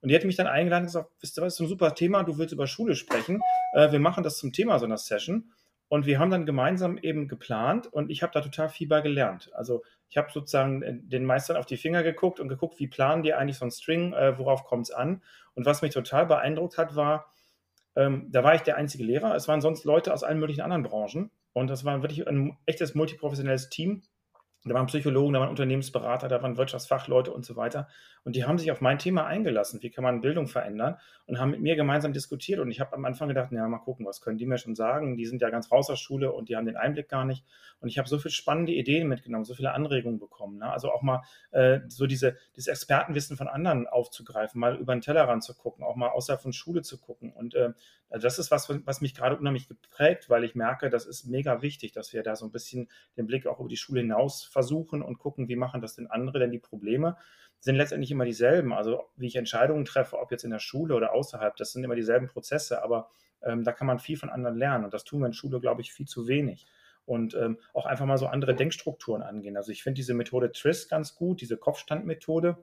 [0.00, 2.22] Und die hat mich dann eingeladen und gesagt, wisst ihr was, ist ein super Thema,
[2.22, 3.40] du willst über Schule sprechen.
[3.72, 5.50] Äh, wir machen das zum Thema so einer Session.
[5.88, 9.50] Und wir haben dann gemeinsam eben geplant und ich habe da total viel bei gelernt.
[9.54, 13.24] Also ich habe sozusagen äh, den Meistern auf die Finger geguckt und geguckt, wie planen
[13.24, 15.22] die eigentlich so ein String, äh, worauf kommt es an.
[15.54, 17.32] Und was mich total beeindruckt hat, war,
[17.98, 19.34] ähm, da war ich der einzige Lehrer.
[19.34, 21.32] Es waren sonst Leute aus allen möglichen anderen Branchen.
[21.52, 24.04] Und das war wirklich ein echtes multiprofessionelles Team.
[24.64, 27.88] Da waren Psychologen, da waren Unternehmensberater, da waren Wirtschaftsfachleute und so weiter.
[28.24, 29.82] Und die haben sich auf mein Thema eingelassen.
[29.82, 30.96] Wie kann man Bildung verändern?
[31.26, 32.58] Und haben mit mir gemeinsam diskutiert.
[32.58, 35.16] Und ich habe am Anfang gedacht, ja, mal gucken, was können die mir schon sagen?
[35.16, 37.44] Die sind ja ganz raus aus Schule und die haben den Einblick gar nicht.
[37.80, 40.58] Und ich habe so viele spannende Ideen mitgenommen, so viele Anregungen bekommen.
[40.58, 40.70] Ne?
[40.70, 45.44] Also auch mal äh, so diese, dieses Expertenwissen von anderen aufzugreifen, mal über den Tellerrand
[45.44, 47.32] zu gucken, auch mal außerhalb von Schule zu gucken.
[47.32, 47.72] Und äh,
[48.10, 51.60] also das ist was, was mich gerade unheimlich geprägt, weil ich merke, das ist mega
[51.60, 55.02] wichtig, dass wir da so ein bisschen den Blick auch über die Schule hinaus versuchen
[55.02, 57.16] und gucken, wie machen das denn andere, denn die Probleme
[57.60, 58.72] sind letztendlich immer dieselben.
[58.72, 61.96] Also wie ich Entscheidungen treffe, ob jetzt in der Schule oder außerhalb, das sind immer
[61.96, 63.10] dieselben Prozesse, aber
[63.42, 65.80] ähm, da kann man viel von anderen lernen und das tun wir in Schule, glaube
[65.80, 66.66] ich, viel zu wenig.
[67.04, 69.56] Und ähm, auch einfach mal so andere Denkstrukturen angehen.
[69.56, 72.58] Also ich finde diese Methode TRIS ganz gut, diese Kopfstandmethode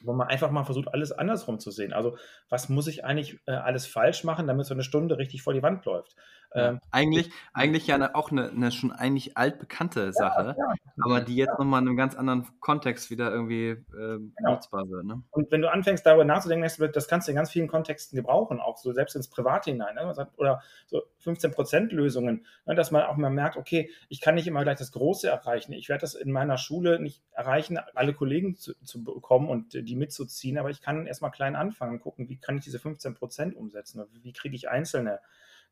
[0.00, 1.92] wo man einfach mal versucht, alles andersrum zu sehen.
[1.92, 2.16] Also,
[2.48, 5.62] was muss ich eigentlich äh, alles falsch machen, damit so eine Stunde richtig vor die
[5.62, 6.16] Wand läuft?
[6.54, 10.74] Ja, ähm, eigentlich, eigentlich ja auch eine, eine, schon eigentlich altbekannte Sache, ja, ja.
[11.02, 14.32] aber die jetzt nochmal in einem ganz anderen Kontext wieder irgendwie äh, genau.
[14.52, 15.04] nutzbar wird.
[15.04, 15.22] Ne?
[15.30, 18.78] Und wenn du anfängst, darüber nachzudenken, das kannst du in ganz vielen Kontexten gebrauchen, auch
[18.78, 19.94] so selbst ins Private hinein.
[19.94, 20.28] Ne?
[20.36, 22.74] Oder so 15%-Lösungen, ne?
[22.74, 25.72] dass man auch mal merkt, okay, ich kann nicht immer gleich das Große erreichen.
[25.72, 29.96] Ich werde das in meiner Schule nicht erreichen, alle Kollegen zu, zu bekommen und die
[29.96, 34.32] mitzuziehen, aber ich kann erstmal klein anfangen, gucken, wie kann ich diese 15% umsetzen, wie
[34.32, 35.20] kriege ich Einzelne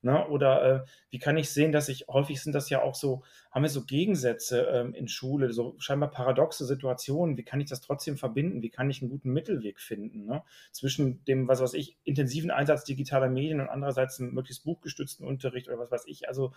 [0.04, 0.28] Ne?
[0.28, 3.62] Oder äh, wie kann ich sehen, dass ich, häufig sind das ja auch so, haben
[3.62, 7.38] wir so Gegensätze ähm, in Schule, so scheinbar paradoxe Situationen.
[7.38, 8.62] Wie kann ich das trotzdem verbinden?
[8.62, 10.26] Wie kann ich einen guten Mittelweg finden?
[10.26, 10.42] Ne?
[10.72, 15.68] Zwischen dem, was weiß ich, intensiven Einsatz digitaler Medien und andererseits einem möglichst buchgestützten Unterricht
[15.68, 16.28] oder was weiß ich.
[16.28, 16.52] Also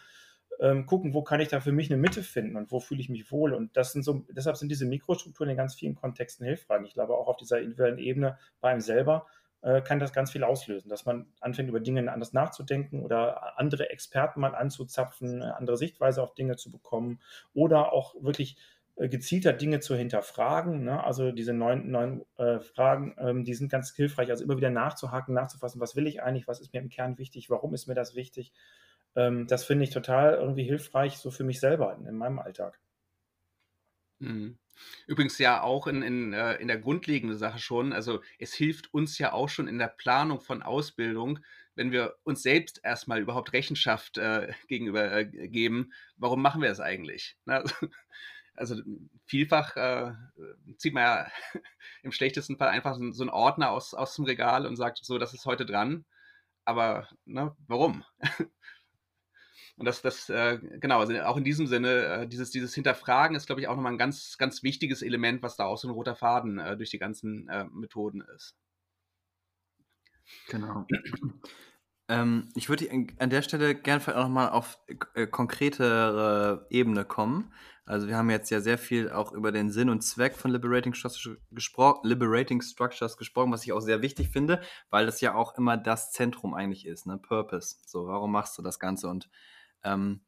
[0.60, 3.08] ähm, gucken, wo kann ich da für mich eine Mitte finden und wo fühle ich
[3.08, 3.54] mich wohl.
[3.54, 6.82] Und das sind so, deshalb sind diese Mikrostrukturen in ganz vielen Kontexten hilfreich.
[6.86, 9.26] Ich glaube auch auf dieser individuellen Ebene bei einem selber
[9.62, 13.90] äh, kann das ganz viel auslösen, dass man anfängt, über Dinge anders nachzudenken oder andere
[13.90, 17.20] Experten mal anzuzapfen, andere Sichtweise auf Dinge zu bekommen
[17.54, 18.58] oder auch wirklich
[18.98, 20.84] äh, gezielter Dinge zu hinterfragen.
[20.84, 21.04] Ne?
[21.04, 24.30] Also diese neuen, neuen äh, Fragen, ähm, die sind ganz hilfreich.
[24.30, 27.50] Also immer wieder nachzuhaken, nachzufassen, was will ich eigentlich, was ist mir im Kern wichtig,
[27.50, 28.54] warum ist mir das wichtig.
[29.16, 32.80] Ähm, das finde ich total irgendwie hilfreich, so für mich selber in, in meinem Alltag.
[34.20, 34.58] Mhm.
[35.08, 37.94] Übrigens ja auch in, in, äh, in der grundlegenden Sache schon.
[37.94, 41.40] Also es hilft uns ja auch schon in der Planung von Ausbildung,
[41.76, 46.80] wenn wir uns selbst erstmal überhaupt Rechenschaft äh, gegenüber äh, geben, warum machen wir das
[46.80, 47.38] eigentlich?
[47.46, 47.66] Na, ne?
[48.56, 48.76] also
[49.26, 50.14] vielfach äh,
[50.78, 51.32] zieht man ja
[52.04, 55.18] im schlechtesten Fall einfach so, so einen Ordner aus, aus dem Regal und sagt, so,
[55.20, 56.06] das ist heute dran.
[56.66, 58.04] Aber ne, warum?
[59.78, 63.46] Und das, das äh, genau, also auch in diesem Sinne, äh, dieses, dieses Hinterfragen ist,
[63.46, 66.16] glaube ich, auch nochmal ein ganz, ganz wichtiges Element, was da auch so ein roter
[66.16, 68.56] Faden äh, durch die ganzen äh, Methoden ist.
[70.50, 70.88] Genau.
[72.10, 74.80] ähm, ich würde an der Stelle gerne vielleicht auch nochmal auf
[75.14, 77.54] äh, konkretere Ebene kommen.
[77.86, 80.94] Also wir haben jetzt ja sehr viel auch über den Sinn und Zweck von Liberating
[80.94, 81.38] Structures,
[82.04, 84.60] Liberating Structures gesprochen, was ich auch sehr wichtig finde,
[84.90, 87.18] weil das ja auch immer das Zentrum eigentlich ist, ne?
[87.18, 87.78] Purpose.
[87.86, 89.08] So, warum machst du das Ganze?
[89.08, 89.30] Und
[89.94, 90.22] ähm,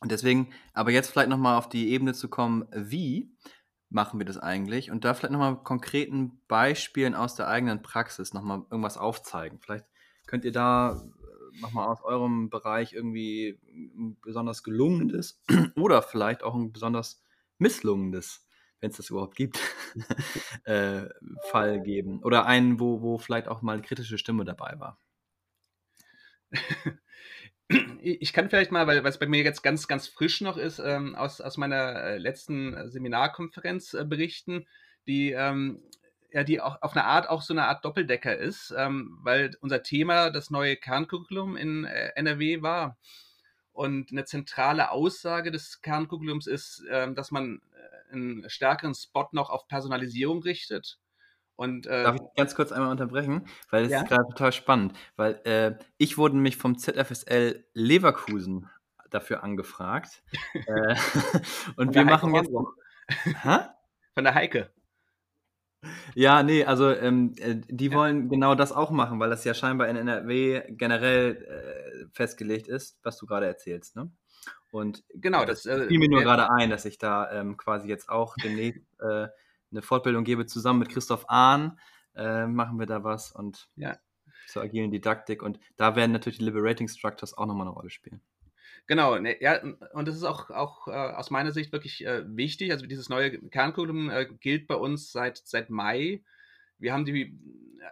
[0.00, 3.34] und deswegen, aber jetzt vielleicht nochmal auf die Ebene zu kommen, wie
[3.88, 4.90] machen wir das eigentlich?
[4.90, 9.60] Und da vielleicht nochmal konkreten Beispielen aus der eigenen Praxis nochmal irgendwas aufzeigen.
[9.60, 9.86] Vielleicht
[10.26, 15.42] könnt ihr da äh, nochmal aus eurem Bereich irgendwie ein besonders gelungenes
[15.76, 17.22] oder vielleicht auch ein besonders
[17.58, 18.46] misslungenes,
[18.80, 19.60] wenn es das überhaupt gibt,
[20.64, 21.08] äh,
[21.50, 22.20] Fall geben.
[22.22, 25.00] Oder einen, wo, wo vielleicht auch mal eine kritische Stimme dabei war.
[28.00, 31.14] ich kann vielleicht mal, weil es bei mir jetzt ganz, ganz frisch noch ist, ähm,
[31.14, 34.66] aus, aus meiner äh, letzten Seminarkonferenz äh, berichten,
[35.06, 35.82] die, ähm,
[36.30, 39.82] ja, die auch auf eine Art auch so eine Art Doppeldecker ist, ähm, weil unser
[39.82, 42.98] Thema das neue Kerncurriculum in äh, NRW war.
[43.72, 47.60] Und eine zentrale Aussage des Kerncurriculums ist, ähm, dass man
[48.10, 50.98] äh, einen stärkeren Spot noch auf Personalisierung richtet
[51.56, 53.46] und, äh, Darf ich ganz kurz einmal unterbrechen?
[53.70, 54.02] Weil das ja?
[54.02, 54.92] ist gerade total spannend.
[55.16, 58.68] Weil äh, ich wurde nämlich vom ZFSL Leverkusen
[59.10, 60.22] dafür angefragt.
[60.54, 60.96] äh,
[61.76, 62.50] und wir Heike machen jetzt.
[64.14, 64.70] Von der Heike.
[66.14, 67.96] Ja, nee, also ähm, äh, die ja.
[67.96, 72.98] wollen genau das auch machen, weil das ja scheinbar in NRW generell äh, festgelegt ist,
[73.02, 74.10] was du gerade erzählst, ne?
[74.70, 78.08] Und genau, das, das fiel mir nur gerade ein, dass ich da ähm, quasi jetzt
[78.08, 79.28] auch demnächst äh,
[79.74, 81.78] eine Fortbildung gebe, zusammen mit Christoph Ahn,
[82.14, 83.96] äh, machen wir da was und ja.
[84.48, 85.42] zur agilen Didaktik.
[85.42, 88.20] Und da werden natürlich die Liberating Structures auch nochmal eine Rolle spielen.
[88.86, 92.70] Genau, ne, ja, und das ist auch, auch äh, aus meiner Sicht wirklich äh, wichtig.
[92.70, 96.22] Also dieses neue Kerncurriculum äh, gilt bei uns seit, seit Mai
[96.78, 97.38] wir haben die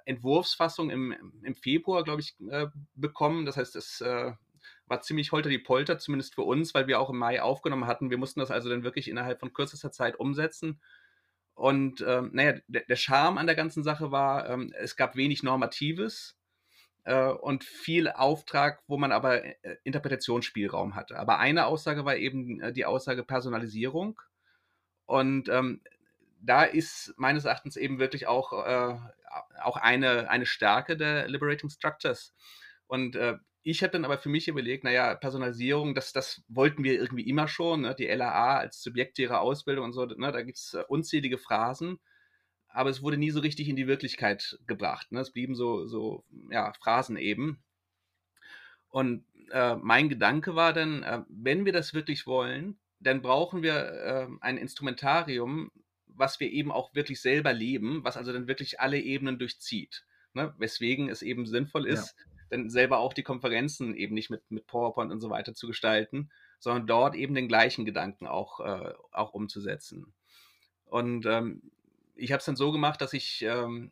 [0.05, 3.47] Entwurfsfassung im, im Februar, glaube ich, äh, bekommen.
[3.47, 4.33] Das heißt, es äh,
[4.87, 8.11] war ziemlich holter die Polter, zumindest für uns, weil wir auch im Mai aufgenommen hatten.
[8.11, 10.81] Wir mussten das also dann wirklich innerhalb von kürzester Zeit umsetzen.
[11.55, 15.43] Und ähm, naja, der, der, Charme an der ganzen Sache war, ähm, es gab wenig
[15.43, 16.37] Normatives
[17.05, 21.19] äh, und viel Auftrag, wo man aber äh, Interpretationsspielraum hatte.
[21.19, 24.21] Aber eine Aussage war eben äh, die Aussage Personalisierung.
[25.05, 25.83] Und ähm,
[26.41, 28.97] da ist meines Erachtens eben wirklich auch, äh,
[29.63, 32.35] auch eine, eine Stärke der Liberating Structures.
[32.93, 36.93] Und äh, ich habe dann aber für mich überlegt, naja, Personalisierung, das, das wollten wir
[36.93, 37.95] irgendwie immer schon, ne?
[37.95, 40.31] die LAA als Subjekt ihrer Ausbildung und so, ne?
[40.31, 42.01] da gibt es äh, unzählige Phrasen,
[42.69, 45.11] aber es wurde nie so richtig in die Wirklichkeit gebracht.
[45.11, 45.21] Ne?
[45.21, 47.65] Es blieben so, so ja, Phrasen eben.
[48.91, 53.75] Und äh, mein Gedanke war dann, äh, wenn wir das wirklich wollen, dann brauchen wir
[53.75, 55.73] äh, ein Instrumentarium,
[56.05, 60.05] was wir eben auch wirklich selber leben, was also dann wirklich alle Ebenen durchzieht.
[60.35, 60.55] Ne?
[60.59, 64.67] Weswegen es eben sinnvoll ist, ja dann selber auch die Konferenzen eben nicht mit, mit
[64.67, 69.33] PowerPoint und so weiter zu gestalten, sondern dort eben den gleichen Gedanken auch, äh, auch
[69.33, 70.13] umzusetzen.
[70.85, 71.63] Und ähm,
[72.15, 73.91] ich habe es dann so gemacht, dass ich ähm,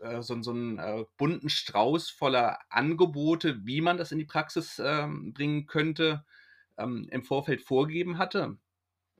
[0.00, 4.80] äh, so, so einen äh, bunten Strauß voller Angebote, wie man das in die Praxis
[4.82, 6.24] ähm, bringen könnte,
[6.78, 8.56] ähm, im Vorfeld vorgegeben hatte.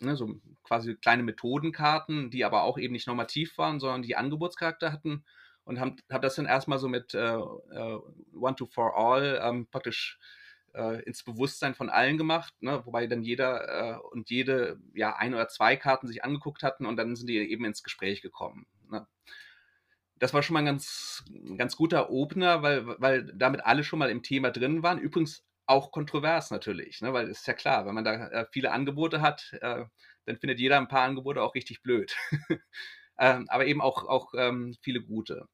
[0.00, 4.92] Ne, so quasi kleine Methodenkarten, die aber auch eben nicht normativ waren, sondern die Angebotscharakter
[4.92, 5.24] hatten
[5.66, 7.98] und habe hab das dann erstmal so mit äh, äh,
[8.34, 10.18] One to For All ähm, praktisch
[10.74, 12.82] äh, ins Bewusstsein von allen gemacht, ne?
[12.84, 16.96] wobei dann jeder äh, und jede ja ein oder zwei Karten sich angeguckt hatten und
[16.96, 18.66] dann sind die eben ins Gespräch gekommen.
[18.90, 19.06] Ne?
[20.18, 21.24] Das war schon mal ein ganz,
[21.58, 24.98] ganz guter Opener, weil, weil damit alle schon mal im Thema drin waren.
[24.98, 27.12] Übrigens auch kontrovers natürlich, ne?
[27.12, 29.84] weil es ist ja klar, wenn man da äh, viele Angebote hat, äh,
[30.26, 32.14] dann findet jeder ein paar Angebote auch richtig blöd.
[33.18, 35.48] ähm, aber eben auch, auch ähm, viele gute.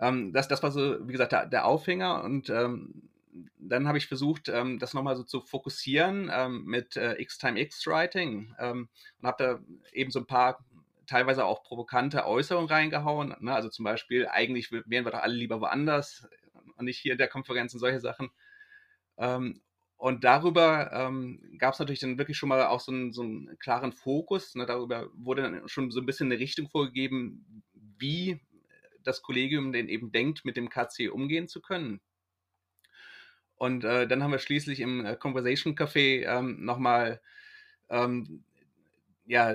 [0.00, 3.10] Ähm, das, das war so, wie gesagt, der, der Aufhänger und ähm,
[3.58, 8.88] dann habe ich versucht, ähm, das nochmal so zu fokussieren ähm, mit äh, X-Time-X-Writing ähm,
[9.20, 9.60] und habe da
[9.92, 10.64] eben so ein paar
[11.06, 13.34] teilweise auch provokante Äußerungen reingehauen.
[13.40, 13.52] Ne?
[13.54, 16.28] Also zum Beispiel, eigentlich wären wir doch alle lieber woanders
[16.76, 18.30] und nicht hier in der Konferenz und solche Sachen.
[19.18, 19.60] Ähm,
[19.96, 23.58] und darüber ähm, gab es natürlich dann wirklich schon mal auch so einen, so einen
[23.58, 24.54] klaren Fokus.
[24.54, 24.66] Ne?
[24.66, 27.64] Darüber wurde dann schon so ein bisschen eine Richtung vorgegeben,
[27.98, 28.40] wie
[29.04, 32.00] das Kollegium denn eben denkt, mit dem KC umgehen zu können.
[33.56, 37.20] Und äh, dann haben wir schließlich im äh, Conversation Café ähm, nochmal
[37.90, 38.44] ähm,
[39.26, 39.54] ja,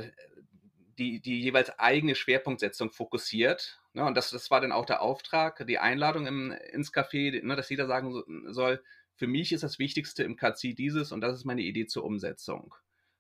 [0.97, 3.81] die, die jeweils eigene Schwerpunktsetzung fokussiert.
[3.93, 4.05] Ne?
[4.05, 7.69] Und das, das war dann auch der Auftrag, die Einladung im, ins Café, ne, dass
[7.69, 8.13] jeder sagen
[8.53, 8.83] soll,
[9.15, 12.75] für mich ist das Wichtigste im KC dieses und das ist meine Idee zur Umsetzung.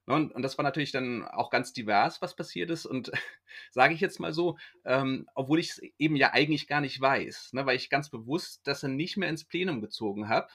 [0.07, 2.85] Ne, und, und, das war natürlich dann auch ganz divers, was passiert ist.
[2.85, 3.11] Und
[3.71, 7.53] sage ich jetzt mal so, ähm, obwohl ich es eben ja eigentlich gar nicht weiß,
[7.53, 10.47] ne, weil ich ganz bewusst das dann nicht mehr ins Plenum gezogen habe.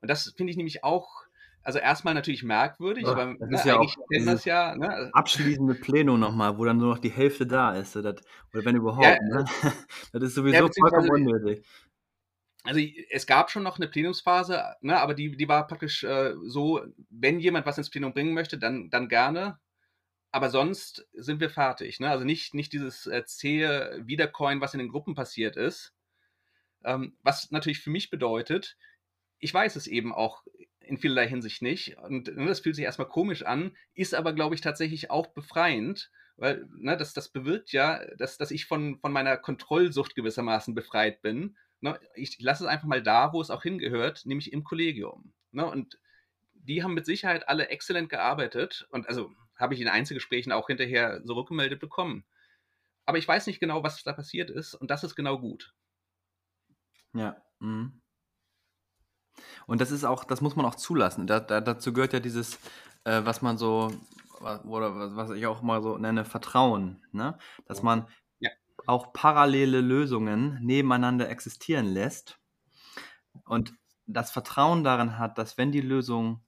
[0.00, 1.24] Und das finde ich nämlich auch,
[1.62, 4.76] also erstmal natürlich merkwürdig, ja, aber das ne, ist ja auch das ja.
[4.76, 5.10] Ne?
[5.12, 7.96] Abschließende Plenum nochmal, wo dann nur noch die Hälfte da ist.
[7.96, 8.04] Das,
[8.52, 9.04] oder wenn überhaupt.
[9.04, 9.44] Ja, ne?
[10.12, 11.64] Das ist sowieso ja, vollkommen unnötig
[12.66, 16.82] also es gab schon noch eine Plenumsphase, ne, aber die, die war praktisch äh, so,
[17.10, 19.58] wenn jemand was ins Plenum bringen möchte, dann, dann gerne.
[20.32, 22.00] Aber sonst sind wir fertig.
[22.00, 22.10] Ne?
[22.10, 25.94] Also nicht, nicht dieses äh, zähe Wiedercoin, was in den Gruppen passiert ist.
[26.84, 28.76] Ähm, was natürlich für mich bedeutet,
[29.38, 30.44] ich weiß es eben auch
[30.80, 31.96] in vielerlei Hinsicht nicht.
[31.98, 36.10] Und ne, das fühlt sich erstmal komisch an, ist aber, glaube ich, tatsächlich auch befreiend,
[36.36, 41.22] weil ne, das, das bewirkt ja, dass, dass ich von, von meiner Kontrollsucht gewissermaßen befreit
[41.22, 45.32] bin Ne, ich lasse es einfach mal da, wo es auch hingehört, nämlich im Kollegium.
[45.52, 46.00] Ne, und
[46.54, 51.20] die haben mit Sicherheit alle exzellent gearbeitet und also habe ich in Einzelgesprächen auch hinterher
[51.22, 52.24] so rückgemeldet bekommen.
[53.04, 55.74] Aber ich weiß nicht genau, was da passiert ist und das ist genau gut.
[57.14, 57.40] Ja.
[57.60, 57.92] Mh.
[59.68, 61.28] Und das ist auch, das muss man auch zulassen.
[61.28, 62.58] Da, da, dazu gehört ja dieses,
[63.04, 63.92] äh, was man so,
[64.40, 67.00] oder was ich auch mal so nenne, Vertrauen.
[67.12, 67.38] Ne?
[67.66, 68.08] Dass man
[68.86, 72.38] auch parallele Lösungen nebeneinander existieren lässt
[73.44, 73.74] und
[74.06, 76.40] das Vertrauen darin hat, dass wenn die Lösung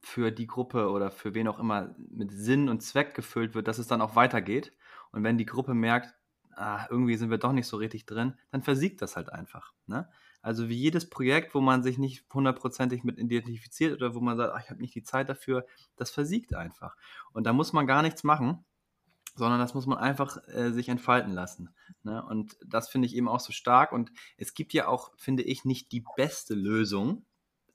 [0.00, 3.78] für die Gruppe oder für wen auch immer mit Sinn und Zweck gefüllt wird, dass
[3.78, 4.72] es dann auch weitergeht.
[5.12, 6.14] Und wenn die Gruppe merkt,
[6.56, 9.72] ah, irgendwie sind wir doch nicht so richtig drin, dann versiegt das halt einfach.
[9.86, 10.08] Ne?
[10.42, 14.52] Also wie jedes Projekt, wo man sich nicht hundertprozentig mit identifiziert oder wo man sagt,
[14.54, 16.96] ach, ich habe nicht die Zeit dafür, das versiegt einfach.
[17.32, 18.64] Und da muss man gar nichts machen,
[19.36, 21.70] sondern das muss man einfach äh, sich entfalten lassen.
[22.02, 22.24] Ne?
[22.24, 23.92] Und das finde ich eben auch so stark.
[23.92, 27.24] Und es gibt ja auch, finde ich, nicht die beste Lösung,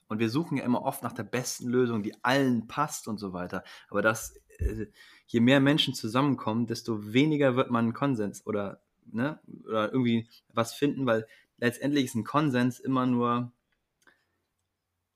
[0.08, 3.32] Und wir suchen ja immer oft nach der besten Lösung, die allen passt und so
[3.34, 3.64] weiter.
[3.90, 4.88] Aber das, äh,
[5.28, 10.74] je mehr Menschen zusammenkommen, desto weniger wird man einen Konsens oder, ne, oder irgendwie was
[10.74, 13.52] finden, weil letztendlich ist ein Konsens immer nur,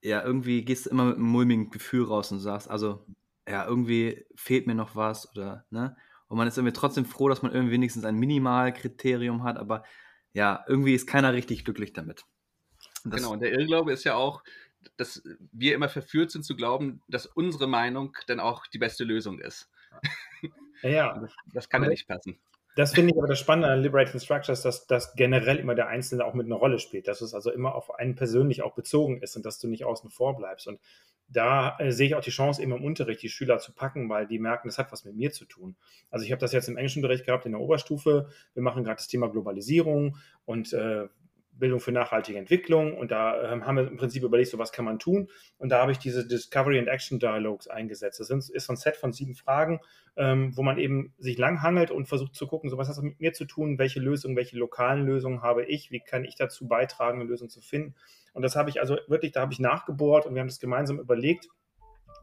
[0.02, 3.06] ja, irgendwie gehst du immer mit einem mulmigen Gefühl raus und sagst, also,
[3.48, 5.98] ja, irgendwie fehlt mir noch was oder, ne?
[6.34, 9.84] Und man ist irgendwie trotzdem froh, dass man irgendwie wenigstens ein Minimalkriterium hat, aber
[10.34, 12.26] ja, irgendwie ist keiner richtig glücklich damit.
[13.04, 14.44] Das genau, und der Irrglaube ist ja auch,
[14.98, 19.38] dass wir immer verführt sind zu glauben, dass unsere Meinung dann auch die beste Lösung
[19.38, 19.70] ist.
[20.82, 22.40] Ja, das, das kann ja nicht passen.
[22.76, 26.26] Das finde ich aber das Spannende an Liberating Structures, dass das generell immer der Einzelne
[26.26, 29.36] auch mit einer Rolle spielt, dass es also immer auf einen persönlich auch bezogen ist
[29.36, 30.68] und dass du nicht außen vor bleibst.
[30.68, 30.80] Und
[31.34, 34.28] da äh, sehe ich auch die Chance, eben im Unterricht die Schüler zu packen, weil
[34.28, 35.76] die merken, das hat was mit mir zu tun.
[36.10, 38.30] Also ich habe das jetzt im englischen Unterricht gehabt in der Oberstufe.
[38.54, 41.08] Wir machen gerade das Thema Globalisierung und äh,
[41.56, 44.86] Bildung für nachhaltige Entwicklung und da ähm, haben wir im Prinzip überlegt, so was kann
[44.86, 48.20] man tun und da habe ich diese Discovery and Action Dialogues eingesetzt.
[48.20, 49.80] Das ist so ein Set von sieben Fragen,
[50.16, 53.20] ähm, wo man eben sich langhangelt und versucht zu gucken, so was hat das mit
[53.20, 57.22] mir zu tun, welche Lösungen, welche lokalen Lösungen habe ich, wie kann ich dazu beitragen,
[57.22, 57.94] eine Lösung zu finden.
[58.34, 61.00] Und das habe ich also wirklich, da habe ich nachgebohrt und wir haben das gemeinsam
[61.00, 61.48] überlegt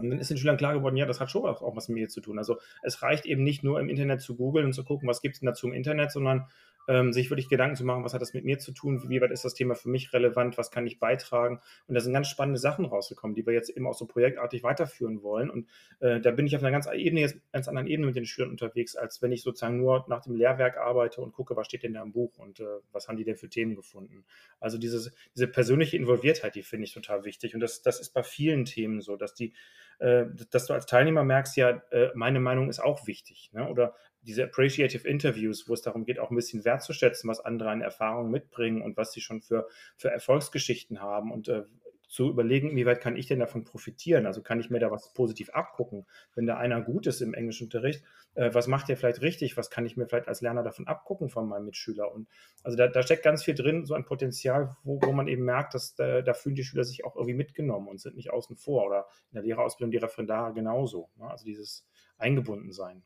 [0.00, 2.08] und dann ist den Schülern klar geworden, ja, das hat schon auch was mit mir
[2.08, 2.38] zu tun.
[2.38, 5.34] Also es reicht eben nicht nur im Internet zu googeln und zu gucken, was gibt
[5.34, 6.46] es denn dazu im Internet, sondern
[6.90, 9.30] ähm, sich wirklich Gedanken zu machen, was hat das mit mir zu tun, wie weit
[9.30, 11.60] ist das Thema für mich relevant, was kann ich beitragen.
[11.86, 15.22] Und da sind ganz spannende Sachen rausgekommen, die wir jetzt eben auch so projektartig weiterführen
[15.22, 15.50] wollen.
[15.50, 15.68] Und
[16.00, 18.50] äh, da bin ich auf einer ganz, Ebene, jetzt, ganz anderen Ebene mit den Schülern
[18.50, 21.94] unterwegs, als wenn ich sozusagen nur nach dem Lehrwerk arbeite und gucke, was steht denn
[21.94, 24.24] da im Buch und äh, was haben die denn für Themen gefunden.
[24.58, 27.54] Also dieses, diese persönliche Involviertheit, die finde ich total wichtig.
[27.54, 29.52] Und das, das ist bei vielen Themen so, dass die
[30.00, 33.50] äh, dass du als Teilnehmer merkst, ja, äh, meine Meinung ist auch wichtig.
[33.52, 33.68] Ne?
[33.68, 37.80] Oder diese Appreciative Interviews, wo es darum geht, auch ein bisschen wertzuschätzen, was andere an
[37.80, 41.64] Erfahrungen mitbringen und was sie schon für, für Erfolgsgeschichten haben und äh,
[42.10, 44.26] zu überlegen, wie weit kann ich denn davon profitieren?
[44.26, 46.06] Also kann ich mir da was positiv abgucken?
[46.34, 48.02] Wenn da einer gut ist im Englischunterricht,
[48.34, 49.56] äh, was macht der vielleicht richtig?
[49.56, 52.12] Was kann ich mir vielleicht als Lerner davon abgucken von meinem Mitschüler?
[52.12, 52.28] Und
[52.64, 55.74] also da, da steckt ganz viel drin, so ein Potenzial, wo, wo man eben merkt,
[55.74, 58.86] dass da, da, fühlen die Schüler sich auch irgendwie mitgenommen und sind nicht außen vor
[58.86, 61.10] oder in der Lehrerausbildung die Referendare genauso.
[61.16, 61.30] Ne?
[61.30, 61.86] Also dieses
[62.18, 63.04] Eingebundensein.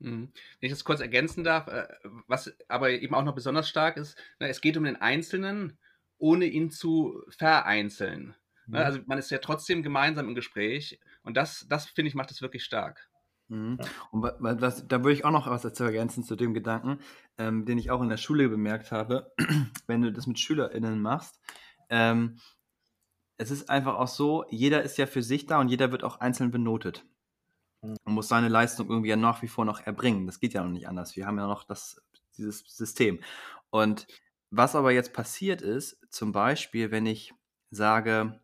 [0.00, 0.32] Mhm.
[0.60, 1.86] Wenn ich das kurz ergänzen darf, äh,
[2.26, 5.78] was aber eben auch noch besonders stark ist, es geht um den Einzelnen,
[6.18, 8.34] ohne ihn zu vereinzeln.
[8.66, 8.78] Ne?
[8.78, 8.84] Mhm.
[8.84, 12.42] Also man ist ja trotzdem gemeinsam im Gespräch und das, das finde ich, macht es
[12.42, 13.08] wirklich stark.
[13.48, 13.78] Mhm.
[14.12, 17.00] Und was, da würde ich auch noch was dazu ergänzen zu dem Gedanken,
[17.36, 19.32] ähm, den ich auch in der Schule bemerkt habe,
[19.86, 21.40] wenn du das mit SchülerInnen machst.
[21.88, 22.38] Ähm,
[23.38, 26.20] es ist einfach auch so, jeder ist ja für sich da und jeder wird auch
[26.20, 27.04] einzeln benotet.
[28.04, 30.26] Muss seine Leistung irgendwie ja nach wie vor noch erbringen.
[30.26, 31.16] Das geht ja noch nicht anders.
[31.16, 32.02] Wir haben ja noch das,
[32.36, 33.20] dieses System.
[33.70, 34.06] Und
[34.50, 37.32] was aber jetzt passiert ist, zum Beispiel, wenn ich
[37.70, 38.40] sage,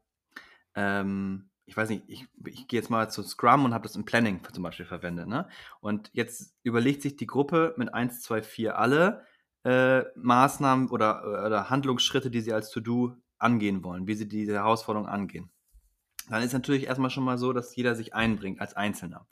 [0.74, 4.04] ähm, ich weiß nicht, ich, ich gehe jetzt mal zu Scrum und habe das im
[4.04, 5.26] Planning zum Beispiel verwendet.
[5.26, 5.48] Ne?
[5.80, 9.26] Und jetzt überlegt sich die Gruppe mit 1, 2, 4 alle
[9.64, 15.08] äh, Maßnahmen oder, oder Handlungsschritte, die sie als To-Do angehen wollen, wie sie diese Herausforderung
[15.08, 15.50] angehen
[16.28, 19.26] dann ist natürlich erstmal schon mal so, dass jeder sich einbringt als Einzelner.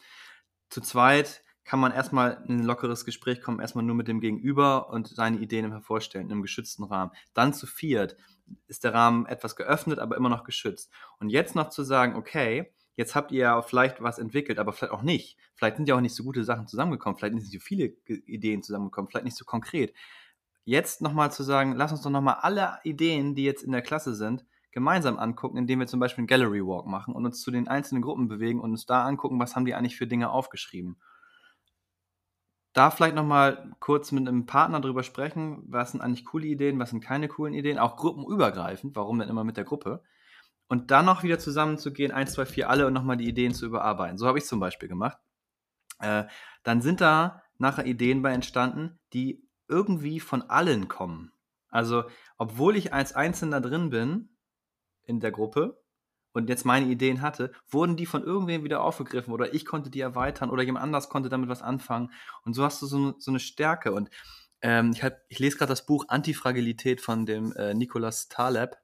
[0.70, 4.90] Zu zweit kann man erstmal in ein lockeres Gespräch kommen, erstmal nur mit dem Gegenüber
[4.90, 7.12] und seine Ideen hervorstellen, in einem geschützten Rahmen.
[7.32, 8.16] Dann zu viert
[8.66, 10.90] ist der Rahmen etwas geöffnet, aber immer noch geschützt.
[11.18, 14.92] Und jetzt noch zu sagen, okay, jetzt habt ihr ja vielleicht was entwickelt, aber vielleicht
[14.92, 15.38] auch nicht.
[15.54, 19.08] Vielleicht sind ja auch nicht so gute Sachen zusammengekommen, vielleicht nicht so viele Ideen zusammengekommen,
[19.08, 19.94] vielleicht nicht so konkret.
[20.64, 24.14] Jetzt nochmal zu sagen, lass uns doch nochmal alle Ideen, die jetzt in der Klasse
[24.14, 24.44] sind,
[24.74, 28.02] gemeinsam angucken, indem wir zum Beispiel einen Gallery Walk machen und uns zu den einzelnen
[28.02, 30.96] Gruppen bewegen und uns da angucken, was haben die eigentlich für Dinge aufgeschrieben.
[32.72, 36.90] Da vielleicht nochmal kurz mit einem Partner drüber sprechen, was sind eigentlich coole Ideen, was
[36.90, 40.02] sind keine coolen Ideen, auch gruppenübergreifend, warum denn immer mit der Gruppe.
[40.66, 44.18] Und dann noch wieder zusammenzugehen, eins, zwei, vier, alle und nochmal die Ideen zu überarbeiten.
[44.18, 45.18] So habe ich zum Beispiel gemacht.
[46.00, 46.24] Äh,
[46.64, 51.30] dann sind da nachher Ideen bei entstanden, die irgendwie von allen kommen.
[51.68, 52.04] Also,
[52.38, 54.33] obwohl ich als Einzelner drin bin,
[55.04, 55.80] in der Gruppe
[56.34, 60.00] und jetzt meine Ideen hatte, wurden die von irgendwem wieder aufgegriffen oder ich konnte die
[60.00, 62.10] erweitern oder jemand anders konnte damit was anfangen.
[62.44, 63.92] Und so hast du so, so eine Stärke.
[63.92, 64.10] Und
[64.60, 68.76] ähm, ich, hab, ich lese gerade das Buch Antifragilität von dem äh, Nicolas Taleb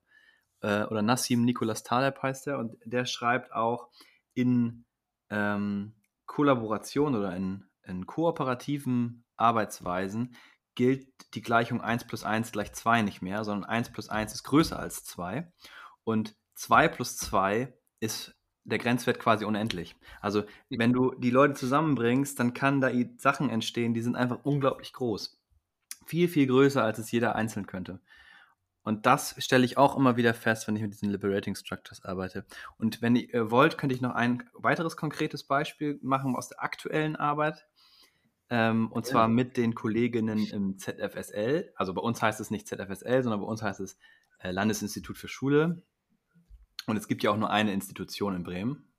[0.61, 3.89] äh, oder Nassim Nicolas Taleb heißt er und der schreibt auch
[4.33, 4.85] in
[5.29, 5.95] ähm,
[6.27, 10.37] Kollaboration oder in, in kooperativen Arbeitsweisen
[10.77, 14.45] gilt die Gleichung 1 plus 1 gleich 2 nicht mehr, sondern 1 plus 1 ist
[14.45, 15.51] größer als 2.
[16.11, 18.35] Und 2 plus 2 ist
[18.65, 19.97] der Grenzwert quasi unendlich.
[20.21, 24.93] Also wenn du die Leute zusammenbringst, dann kann da Sachen entstehen, die sind einfach unglaublich
[24.93, 25.41] groß.
[26.07, 28.01] Viel, viel größer, als es jeder einzeln könnte.
[28.83, 32.47] Und das stelle ich auch immer wieder fest, wenn ich mit diesen Liberating Structures arbeite.
[32.79, 37.17] Und wenn ihr wollt, könnte ich noch ein weiteres konkretes Beispiel machen aus der aktuellen
[37.17, 37.67] Arbeit.
[38.49, 41.73] Ähm, und zwar mit den Kolleginnen im ZFSL.
[41.77, 43.97] Also bei uns heißt es nicht ZFSL, sondern bei uns heißt es
[44.39, 45.83] äh, Landesinstitut für Schule.
[46.87, 48.93] Und es gibt ja auch nur eine Institution in Bremen.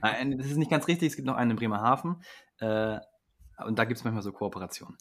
[0.00, 2.22] Nein, das ist nicht ganz richtig, es gibt noch einen in Bremerhaven.
[2.58, 2.98] Äh,
[3.64, 4.96] und da gibt es manchmal so Kooperationen.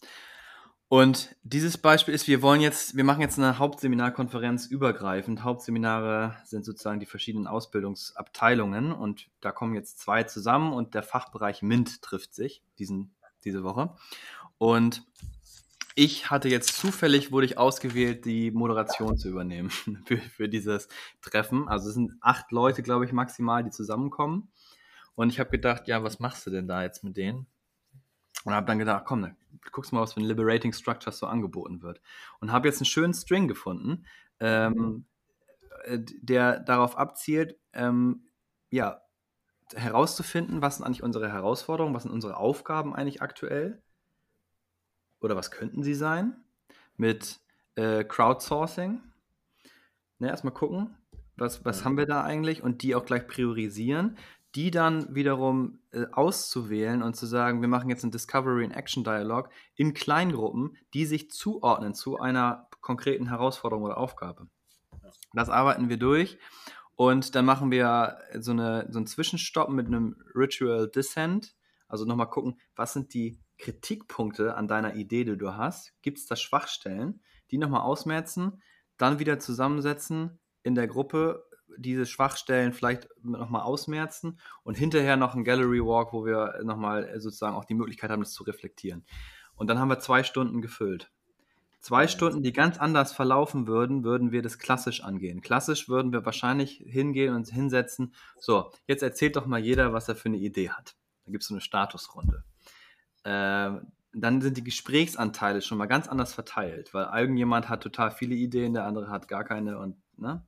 [0.90, 5.44] Und dieses Beispiel ist, wir wollen jetzt, wir machen jetzt eine Hauptseminarkonferenz übergreifend.
[5.44, 11.64] Hauptseminare sind sozusagen die verschiedenen Ausbildungsabteilungen und da kommen jetzt zwei zusammen und der Fachbereich
[11.64, 13.96] MINT trifft sich diesen, diese Woche.
[14.60, 15.04] Und
[15.96, 19.70] ich hatte jetzt zufällig, wurde ich ausgewählt, die Moderation zu übernehmen
[20.06, 20.88] für, für dieses
[21.22, 21.68] Treffen.
[21.68, 24.52] Also es sind acht Leute, glaube ich, maximal, die zusammenkommen.
[25.16, 27.46] Und ich habe gedacht, ja, was machst du denn da jetzt mit denen?
[28.46, 29.38] Und habe dann gedacht, komm, dann
[29.72, 32.02] guckst mal, was für ein Liberating Structures so angeboten wird.
[32.40, 34.06] Und habe jetzt einen schönen String gefunden,
[34.40, 35.06] ähm,
[35.86, 38.28] äh, der darauf abzielt, ähm,
[38.70, 39.02] ja,
[39.76, 43.83] herauszufinden, was sind eigentlich unsere Herausforderungen, was sind unsere Aufgaben eigentlich aktuell
[45.24, 46.36] oder was könnten sie sein
[46.98, 47.40] mit
[47.76, 49.02] äh, Crowdsourcing.
[50.20, 50.96] Ne, erstmal gucken,
[51.36, 54.18] was, was haben wir da eigentlich und die auch gleich priorisieren
[54.56, 59.04] die dann wiederum äh, auszuwählen und zu sagen, wir machen jetzt einen Discovery and Action
[59.04, 64.48] Dialog in Kleingruppen, die sich zuordnen zu einer konkreten Herausforderung oder Aufgabe.
[65.34, 66.38] Das arbeiten wir durch
[66.96, 71.56] und dann machen wir so, eine, so einen Zwischenstopp mit einem Ritual Descent.
[71.88, 75.94] Also nochmal gucken, was sind die Kritikpunkte an deiner Idee, die du hast?
[76.02, 77.22] Gibt es da Schwachstellen?
[77.52, 78.62] Die nochmal ausmerzen,
[78.98, 81.46] dann wieder zusammensetzen in der Gruppe,
[81.78, 87.56] diese Schwachstellen vielleicht nochmal ausmerzen und hinterher noch ein Gallery Walk, wo wir nochmal sozusagen
[87.56, 89.06] auch die Möglichkeit haben, das zu reflektieren.
[89.56, 91.12] Und dann haben wir zwei Stunden gefüllt.
[91.80, 95.42] Zwei Stunden, die ganz anders verlaufen würden, würden wir das klassisch angehen.
[95.42, 98.14] Klassisch würden wir wahrscheinlich hingehen und hinsetzen.
[98.40, 100.96] So, jetzt erzählt doch mal jeder, was er für eine Idee hat.
[101.26, 102.46] Da gibt es so eine Statusrunde.
[103.24, 103.72] Äh,
[104.16, 108.74] dann sind die Gesprächsanteile schon mal ganz anders verteilt, weil irgendjemand hat total viele Ideen,
[108.74, 110.46] der andere hat gar keine und ne?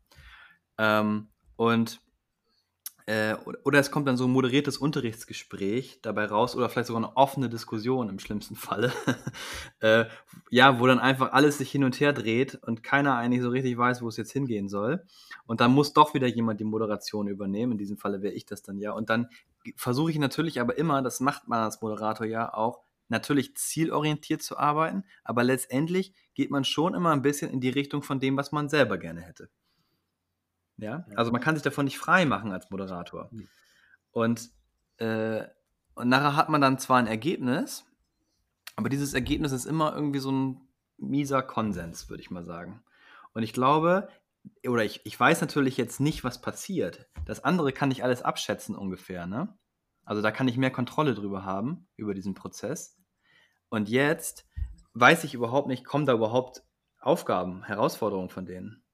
[0.77, 2.01] Ähm, und
[3.07, 7.15] äh, oder es kommt dann so ein moderiertes Unterrichtsgespräch dabei raus oder vielleicht sogar eine
[7.15, 8.91] offene Diskussion im schlimmsten Falle.
[9.79, 10.05] äh,
[10.49, 13.77] ja, wo dann einfach alles sich hin und her dreht und keiner eigentlich so richtig
[13.77, 15.05] weiß, wo es jetzt hingehen soll.
[15.45, 17.73] Und dann muss doch wieder jemand die Moderation übernehmen.
[17.73, 18.91] In diesem Falle wäre ich das dann ja.
[18.91, 19.29] Und dann
[19.75, 24.57] versuche ich natürlich aber immer, das macht man als Moderator ja auch, natürlich zielorientiert zu
[24.57, 28.51] arbeiten, aber letztendlich geht man schon immer ein bisschen in die Richtung von dem, was
[28.51, 29.49] man selber gerne hätte.
[30.77, 31.05] Ja?
[31.15, 33.29] Also man kann sich davon nicht frei machen als Moderator.
[34.11, 34.49] Und,
[34.97, 35.43] äh,
[35.95, 37.85] und nachher hat man dann zwar ein Ergebnis,
[38.75, 40.61] aber dieses Ergebnis ist immer irgendwie so ein
[40.97, 42.83] mieser Konsens, würde ich mal sagen.
[43.33, 44.09] Und ich glaube,
[44.67, 47.07] oder ich, ich weiß natürlich jetzt nicht, was passiert.
[47.25, 49.57] Das andere kann ich alles abschätzen ungefähr, ne?
[50.03, 52.97] Also da kann ich mehr Kontrolle drüber haben, über diesen Prozess.
[53.69, 54.47] Und jetzt
[54.93, 56.63] weiß ich überhaupt nicht, kommen da überhaupt
[56.99, 58.84] Aufgaben, Herausforderungen von denen?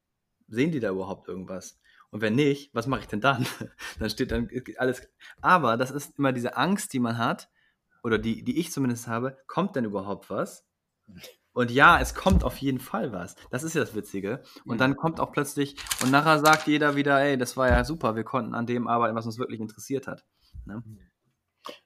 [0.51, 1.79] Sehen die da überhaupt irgendwas?
[2.11, 3.45] Und wenn nicht, was mache ich denn dann?
[3.99, 5.07] dann steht dann alles.
[5.41, 7.49] Aber das ist immer diese Angst, die man hat,
[8.03, 10.65] oder die, die ich zumindest habe, kommt denn überhaupt was?
[11.53, 13.35] Und ja, es kommt auf jeden Fall was.
[13.49, 14.41] Das ist ja das Witzige.
[14.65, 18.15] Und dann kommt auch plötzlich, und nachher sagt jeder wieder, ey, das war ja super,
[18.15, 20.25] wir konnten an dem arbeiten, was uns wirklich interessiert hat.
[20.65, 20.83] Ne?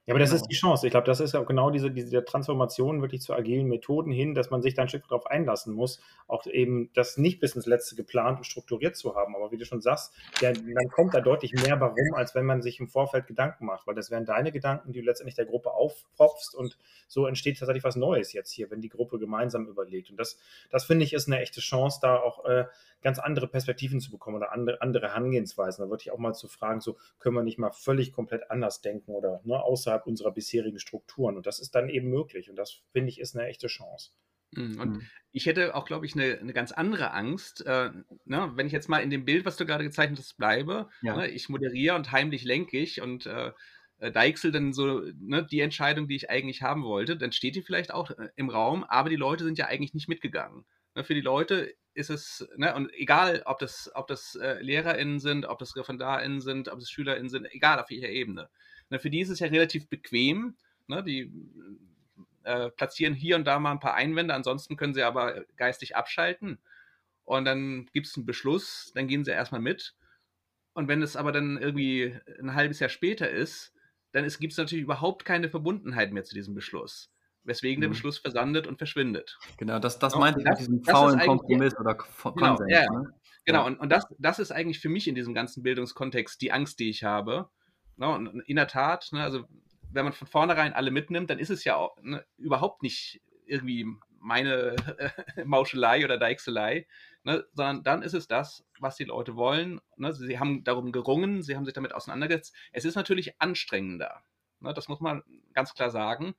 [0.08, 0.50] Ja, aber das ist genau.
[0.50, 0.86] die Chance.
[0.86, 4.36] Ich glaube, das ist ja auch genau diese, diese Transformation wirklich zu agilen Methoden hin,
[4.36, 7.66] dass man sich da ein Stück darauf einlassen muss, auch eben das nicht bis ins
[7.66, 9.36] Letzte geplant und strukturiert zu haben.
[9.36, 12.62] Aber wie du schon sagst, ja, dann kommt da deutlich mehr warum, als wenn man
[12.62, 15.72] sich im Vorfeld Gedanken macht, weil das wären deine Gedanken, die du letztendlich der Gruppe
[15.72, 16.78] aufpropfst und
[17.08, 20.12] so entsteht tatsächlich was Neues jetzt hier, wenn die Gruppe gemeinsam überlegt.
[20.12, 20.38] Und das,
[20.70, 22.66] das finde ich, ist eine echte Chance, da auch äh,
[23.06, 25.86] ganz andere Perspektiven zu bekommen oder andere, andere Herangehensweisen.
[25.86, 28.82] Da würde ich auch mal zu fragen, so können wir nicht mal völlig komplett anders
[28.82, 31.38] denken oder ne, außerhalb unserer bisherigen Strukturen.
[31.38, 32.50] Und das ist dann eben möglich.
[32.50, 34.12] Und das, finde ich, ist eine echte Chance.
[34.52, 35.02] Mhm, und mhm.
[35.32, 37.66] ich hätte auch, glaube ich, eine, eine, ganz andere Angst.
[37.66, 37.92] Äh,
[38.26, 40.90] ne, wenn ich jetzt mal in dem Bild, was du gerade gezeichnet hast, bleibe.
[41.02, 41.18] Ja.
[41.18, 43.52] Ne, ich moderiere und heimlich lenke ich und äh,
[44.00, 47.18] äh, deichsel dann so ne, die Entscheidung, die ich eigentlich haben wollte.
[47.18, 50.10] Dann steht die vielleicht auch äh, im Raum, aber die Leute sind ja eigentlich nicht
[50.10, 50.66] mitgegangen.
[50.96, 55.20] Ne, für die Leute ist es, ne, und egal, ob das, ob das äh, LehrerInnen
[55.20, 58.50] sind, ob das ReferendarInnen sind, ob das SchülerInnen sind, egal auf welcher Ebene.
[58.96, 60.56] Ne, für die ist es ja relativ bequem.
[60.88, 61.32] Ne, die
[62.44, 66.60] äh, platzieren hier und da mal ein paar Einwände, ansonsten können sie aber geistig abschalten.
[67.26, 69.96] Und dann gibt es einen Beschluss, dann gehen sie erstmal mit.
[70.74, 73.74] Und wenn es aber dann irgendwie ein halbes Jahr später ist,
[74.12, 77.12] dann gibt es natürlich überhaupt keine Verbundenheit mehr zu diesem Beschluss.
[77.44, 77.94] weswegen der mhm.
[77.94, 79.38] Beschluss versandet und verschwindet.
[79.58, 82.36] Genau, das, das meinte ich mit diesem faulen Kompromiss oder Konsens.
[82.36, 83.14] Genau, ja, ne?
[83.44, 83.60] genau.
[83.60, 83.66] Ja.
[83.66, 86.90] und, und das, das ist eigentlich für mich in diesem ganzen Bildungskontext die Angst, die
[86.90, 87.50] ich habe.
[87.98, 88.08] Ne?
[88.10, 89.46] Und in der Tat, ne, also
[89.92, 93.86] wenn man von vornherein alle mitnimmt, dann ist es ja auch, ne, überhaupt nicht irgendwie
[94.20, 95.10] meine äh,
[95.46, 96.88] Mauschelei oder Deichselei,
[97.24, 99.80] ne, sondern dann ist es das, was die Leute wollen.
[99.98, 100.14] Ne?
[100.14, 102.54] Sie haben darum gerungen, sie haben sich damit auseinandergesetzt.
[102.72, 104.24] Es ist natürlich anstrengender.
[104.60, 104.74] Ne?
[104.74, 105.24] Das muss man
[105.54, 106.36] ganz klar sagen.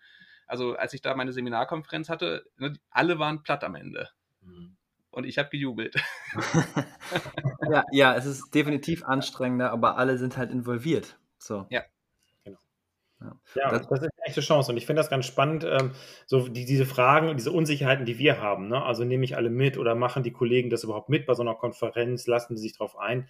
[0.47, 4.11] Also als ich da meine Seminarkonferenz hatte, ne, alle waren platt am Ende.
[4.41, 4.77] Mhm.
[5.11, 5.97] Und ich habe gejubelt.
[7.71, 11.19] ja, ja, es ist definitiv anstrengender, aber alle sind halt involviert.
[11.47, 11.67] So.
[11.71, 11.83] Ja.
[12.45, 12.59] Genau.
[13.21, 14.73] Ja, ja das, das, ist eine echte Chance.
[14.73, 15.93] Und ich finde das ganz spannend, ähm,
[16.27, 18.69] so die, diese Fragen, diese Unsicherheiten, die wir haben.
[18.69, 18.83] Ne?
[18.83, 21.55] Also nehme ich alle mit oder machen die Kollegen das überhaupt mit bei so einer
[21.55, 22.27] Konferenz?
[22.27, 23.29] Lassen sie sich darauf ein?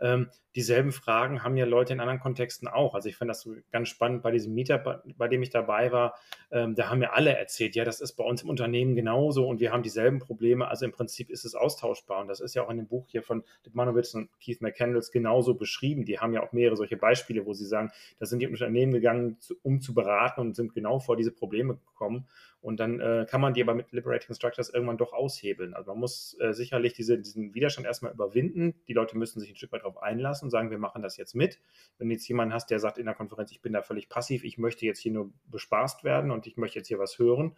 [0.00, 2.94] Ähm, dieselben Fragen haben ja Leute in anderen Kontexten auch.
[2.94, 6.18] Also ich fand das so ganz spannend bei diesem Mieter, bei, dem ich dabei war.
[6.50, 9.60] Ähm, da haben ja alle erzählt, ja, das ist bei uns im Unternehmen genauso und
[9.60, 10.66] wir haben dieselben Probleme.
[10.68, 12.20] Also im Prinzip ist es austauschbar.
[12.20, 15.54] Und das ist ja auch in dem Buch hier von Manowitz und Keith McCandles genauso
[15.54, 16.04] beschrieben.
[16.04, 19.38] Die haben ja auch mehrere solche Beispiele, wo sie sagen, da sind die Unternehmen gegangen,
[19.62, 22.26] um zu beraten und sind genau vor diese Probleme gekommen.
[22.60, 25.74] Und dann äh, kann man die aber mit Liberating Structures irgendwann doch aushebeln.
[25.74, 28.74] Also man muss äh, sicherlich diese, diesen Widerstand erstmal überwinden.
[28.88, 31.34] Die Leute müssen sich ein Stück weit darauf einlassen und sagen, wir machen das jetzt
[31.34, 31.60] mit.
[31.98, 34.58] Wenn jetzt jemand hast, der sagt in der Konferenz, ich bin da völlig passiv, ich
[34.58, 37.54] möchte jetzt hier nur bespaßt werden und ich möchte jetzt hier was hören,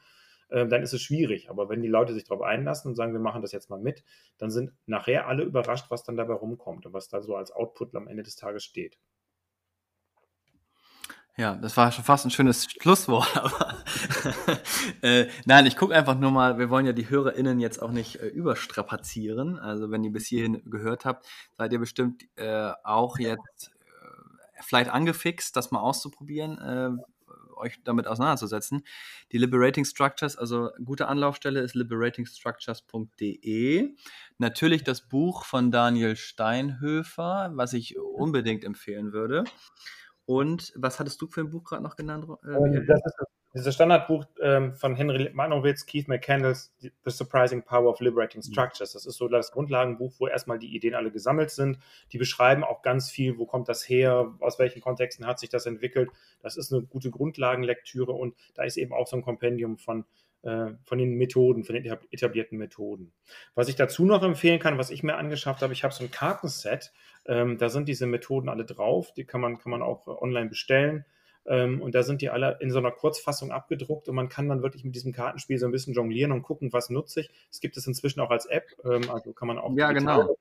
[0.51, 1.49] äh, dann ist es schwierig.
[1.49, 4.05] Aber wenn die Leute sich darauf einlassen und sagen, wir machen das jetzt mal mit,
[4.37, 7.95] dann sind nachher alle überrascht, was dann dabei rumkommt und was da so als Output
[7.95, 8.99] am Ende des Tages steht.
[11.37, 13.37] Ja, das war schon fast ein schönes Schlusswort.
[13.43, 13.75] Aber
[15.03, 18.17] äh, nein, ich gucke einfach nur mal, wir wollen ja die HörerInnen jetzt auch nicht
[18.17, 19.59] äh, überstrapazieren.
[19.59, 21.27] Also wenn ihr bis hierhin gehört habt,
[21.57, 27.03] seid ihr bestimmt äh, auch jetzt äh, vielleicht angefixt, das mal auszuprobieren, äh,
[27.61, 28.83] euch damit auseinanderzusetzen.
[29.33, 33.97] Die Liberating Structures, also gute Anlaufstelle ist liberatingstructures.de.
[34.39, 39.45] Natürlich das Buch von Daniel Steinhöfer, was ich unbedingt empfehlen würde.
[40.31, 42.25] Und was hattest du für ein Buch gerade noch genannt?
[42.45, 43.15] Äh, das ist
[43.53, 48.53] dieses Standardbuch ähm, von Henry Manowitz, Keith McCandles, The Surprising Power of Liberating mhm.
[48.53, 48.93] Structures.
[48.93, 51.81] Das ist so das Grundlagenbuch, wo erstmal die Ideen alle gesammelt sind.
[52.13, 55.67] Die beschreiben auch ganz viel, wo kommt das her, aus welchen Kontexten hat sich das
[55.67, 56.11] entwickelt.
[56.43, 60.05] Das ist eine gute Grundlagenlektüre und da ist eben auch so ein Kompendium von
[60.43, 63.13] äh, von den Methoden, von den etablierten Methoden.
[63.55, 66.11] Was ich dazu noch empfehlen kann, was ich mir angeschafft habe, ich habe so ein
[66.11, 66.93] Kartenset,
[67.27, 71.05] ähm, da sind diese Methoden alle drauf, die kann man, kann man auch online bestellen.
[71.47, 74.63] Ähm, und da sind die alle in so einer Kurzfassung abgedruckt und man kann dann
[74.63, 77.31] wirklich mit diesem Kartenspiel so ein bisschen jonglieren und gucken, was nutze ich.
[77.51, 79.75] Es gibt es inzwischen auch als App, ähm, also kann man auch.
[79.77, 80.37] Ja, genau.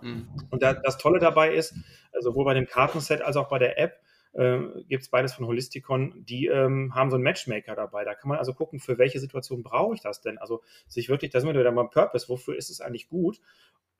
[0.00, 0.28] Mhm.
[0.50, 1.74] Und da, das Tolle dabei ist,
[2.20, 4.00] sowohl bei dem Kartenset als auch bei der App,
[4.32, 4.58] äh,
[4.88, 8.04] gibt es beides von Holisticon, die ähm, haben so einen Matchmaker dabei.
[8.04, 10.38] Da kann man also gucken, für welche Situation brauche ich das denn?
[10.38, 13.40] Also sich wirklich, da sind wir wieder beim Purpose, wofür ist es eigentlich gut?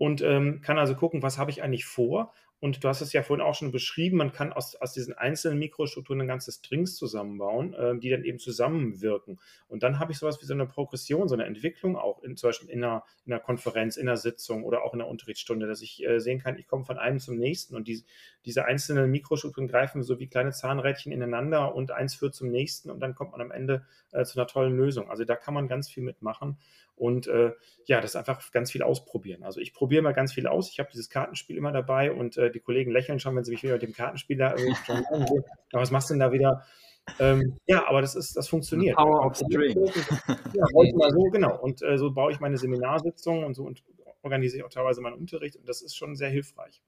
[0.02, 3.24] Und ähm, kann also gucken, was habe ich eigentlich vor und du hast es ja
[3.24, 7.74] vorhin auch schon beschrieben, man kann aus, aus diesen einzelnen Mikrostrukturen ein ganzes Strings zusammenbauen,
[7.74, 9.40] äh, die dann eben zusammenwirken.
[9.66, 12.50] Und dann habe ich sowas wie so eine Progression, so eine Entwicklung, auch in, zum
[12.50, 15.82] Beispiel in einer, in einer Konferenz, in einer Sitzung oder auch in einer Unterrichtsstunde, dass
[15.82, 18.04] ich äh, sehen kann, ich komme von einem zum nächsten und die,
[18.44, 23.00] diese einzelnen Mikrostrukturen greifen so wie kleine Zahnrädchen ineinander und eins führt zum nächsten und
[23.00, 25.10] dann kommt man am Ende äh, zu einer tollen Lösung.
[25.10, 26.58] Also da kann man ganz viel mitmachen.
[26.96, 27.52] Und äh,
[27.86, 29.42] ja, das ist einfach ganz viel ausprobieren.
[29.42, 30.70] Also ich probiere mal ganz viel aus.
[30.70, 33.62] Ich habe dieses Kartenspiel immer dabei und äh, die Kollegen lächeln schon, wenn sie mich
[33.62, 35.04] wieder mit dem Kartenspiel da äh, schon
[35.72, 36.64] was machst du denn da wieder?
[37.18, 38.96] Ähm, ja, aber das ist, das funktioniert.
[38.96, 39.76] The power of String.
[40.54, 40.64] Ja,
[40.94, 41.58] mal so, genau.
[41.60, 43.82] Und äh, so baue ich meine Seminarsitzungen und so und
[44.22, 46.82] organisiere ich auch teilweise meinen Unterricht und das ist schon sehr hilfreich.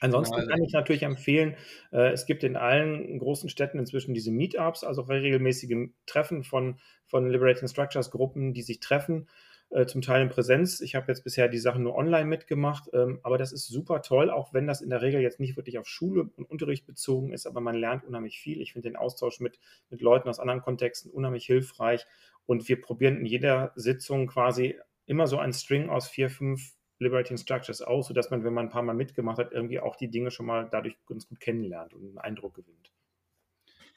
[0.00, 1.56] Ansonsten kann ich natürlich empfehlen,
[1.92, 7.28] äh, es gibt in allen großen Städten inzwischen diese Meetups, also regelmäßige Treffen von, von
[7.28, 9.28] Liberating Structures Gruppen, die sich treffen,
[9.70, 10.80] äh, zum Teil in Präsenz.
[10.80, 14.30] Ich habe jetzt bisher die Sachen nur online mitgemacht, ähm, aber das ist super toll,
[14.30, 17.46] auch wenn das in der Regel jetzt nicht wirklich auf Schule und Unterricht bezogen ist,
[17.46, 18.62] aber man lernt unheimlich viel.
[18.62, 19.58] Ich finde den Austausch mit,
[19.90, 22.06] mit Leuten aus anderen Kontexten unheimlich hilfreich
[22.46, 27.36] und wir probieren in jeder Sitzung quasi immer so ein String aus vier, fünf Liberating
[27.36, 30.30] Structures aus, sodass man, wenn man ein paar Mal mitgemacht hat, irgendwie auch die Dinge
[30.30, 32.90] schon mal dadurch ganz gut kennenlernt und einen Eindruck gewinnt.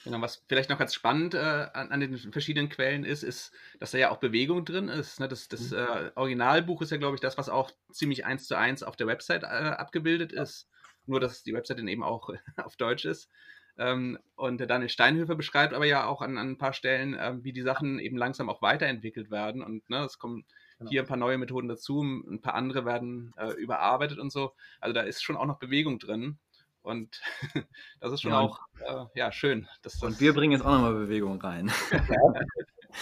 [0.03, 3.91] Genau, was vielleicht noch ganz spannend äh, an, an, den verschiedenen Quellen ist, ist, dass
[3.91, 5.19] da ja auch Bewegung drin ist.
[5.19, 5.27] Ne?
[5.27, 5.77] Das, das mhm.
[5.77, 9.07] äh, Originalbuch ist ja, glaube ich, das, was auch ziemlich eins zu eins auf der
[9.07, 10.67] Website äh, abgebildet ist.
[11.05, 13.29] Nur, dass die Website dann eben auch auf Deutsch ist.
[13.77, 17.43] Ähm, und der Daniel Steinhöfer beschreibt aber ja auch an, an ein paar Stellen, ähm,
[17.43, 19.61] wie die Sachen eben langsam auch weiterentwickelt werden.
[19.61, 20.45] Und ne, es kommen
[20.81, 20.89] Genau.
[20.89, 24.53] Hier ein paar neue Methoden dazu, ein paar andere werden äh, überarbeitet und so.
[24.79, 26.37] Also da ist schon auch noch Bewegung drin.
[26.81, 27.21] Und
[27.99, 28.39] das ist schon ja.
[28.39, 29.67] auch äh, ja, schön.
[29.83, 31.71] Dass das und wir bringen jetzt auch nochmal Bewegung rein.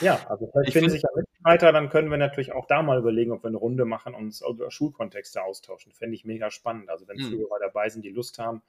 [0.01, 3.31] Ja, also vielleicht finden sich ja Mitstreiter, dann können wir natürlich auch da mal überlegen,
[3.31, 5.91] ob wir eine Runde machen und uns über Schulkontexte austauschen.
[5.93, 6.91] Fände ich mega spannend.
[6.91, 7.17] Also wenn.
[7.17, 8.61] Zuhörer dabei sind, die Lust haben,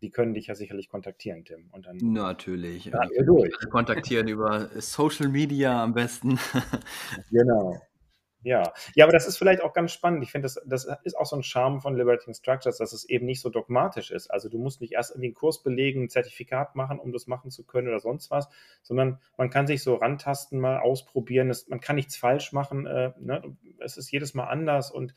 [0.00, 1.68] die können dich ja sicherlich kontaktieren, Tim.
[1.72, 2.86] Und dann Natürlich.
[2.86, 3.52] Ja, wir durch.
[3.70, 6.38] Kontaktieren über Social Media am besten.
[7.30, 7.80] genau.
[8.44, 10.22] Ja, ja, aber das ist vielleicht auch ganz spannend.
[10.22, 13.24] Ich finde, das, das ist auch so ein Charme von Liberating Structures, dass es eben
[13.24, 14.30] nicht so dogmatisch ist.
[14.30, 17.50] Also du musst nicht erst irgendwie einen Kurs belegen, ein Zertifikat machen, um das machen
[17.50, 18.50] zu können oder sonst was,
[18.82, 21.48] sondern man kann sich so rantasten, mal ausprobieren.
[21.48, 22.86] Es, man kann nichts falsch machen.
[22.86, 23.56] Äh, ne?
[23.78, 25.14] Es ist jedes Mal anders und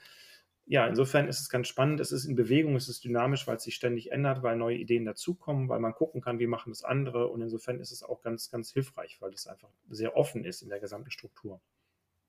[0.65, 1.99] ja, insofern ist es ganz spannend.
[1.99, 5.05] Es ist in Bewegung, es ist dynamisch, weil es sich ständig ändert, weil neue Ideen
[5.05, 7.27] dazukommen, weil man gucken kann, wie machen das andere.
[7.27, 10.69] Und insofern ist es auch ganz, ganz hilfreich, weil es einfach sehr offen ist in
[10.69, 11.61] der gesamten Struktur.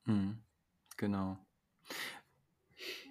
[0.04, 0.38] Mhm.
[0.98, 1.38] Genau.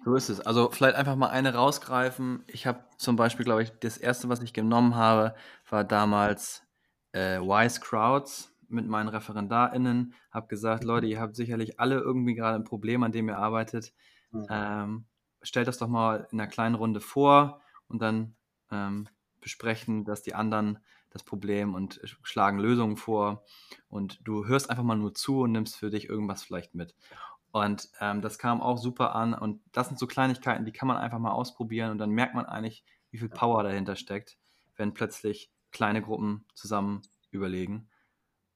[0.04, 0.40] So ist es.
[0.40, 2.44] Also vielleicht einfach mal eine rausgreifen.
[2.46, 5.34] Ich habe zum Beispiel, glaube ich, das erste, was ich genommen habe,
[5.68, 6.62] war damals
[7.12, 10.14] äh, Wise Crowds mit meinen ReferendarInnen.
[10.30, 13.92] Habe gesagt, Leute, ihr habt sicherlich alle irgendwie gerade ein Problem, an dem ihr arbeitet.
[14.30, 14.46] Mhm.
[14.48, 15.04] Ähm,
[15.42, 18.36] stellt das doch mal in einer kleinen Runde vor und dann
[18.70, 19.08] ähm,
[19.40, 20.78] besprechen das die anderen
[21.10, 23.44] das Problem und schlagen Lösungen vor.
[23.88, 26.94] Und du hörst einfach mal nur zu und nimmst für dich irgendwas vielleicht mit.
[27.50, 29.34] Und ähm, das kam auch super an.
[29.34, 32.46] Und das sind so Kleinigkeiten, die kann man einfach mal ausprobieren und dann merkt man
[32.46, 34.38] eigentlich, wie viel Power dahinter steckt,
[34.76, 37.88] wenn plötzlich kleine Gruppen zusammen überlegen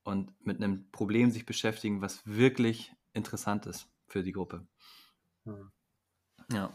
[0.04, 4.66] und mit einem Problem sich beschäftigen, was wirklich interessant ist für die Gruppe.
[5.44, 5.70] Hm.
[6.52, 6.70] Ja,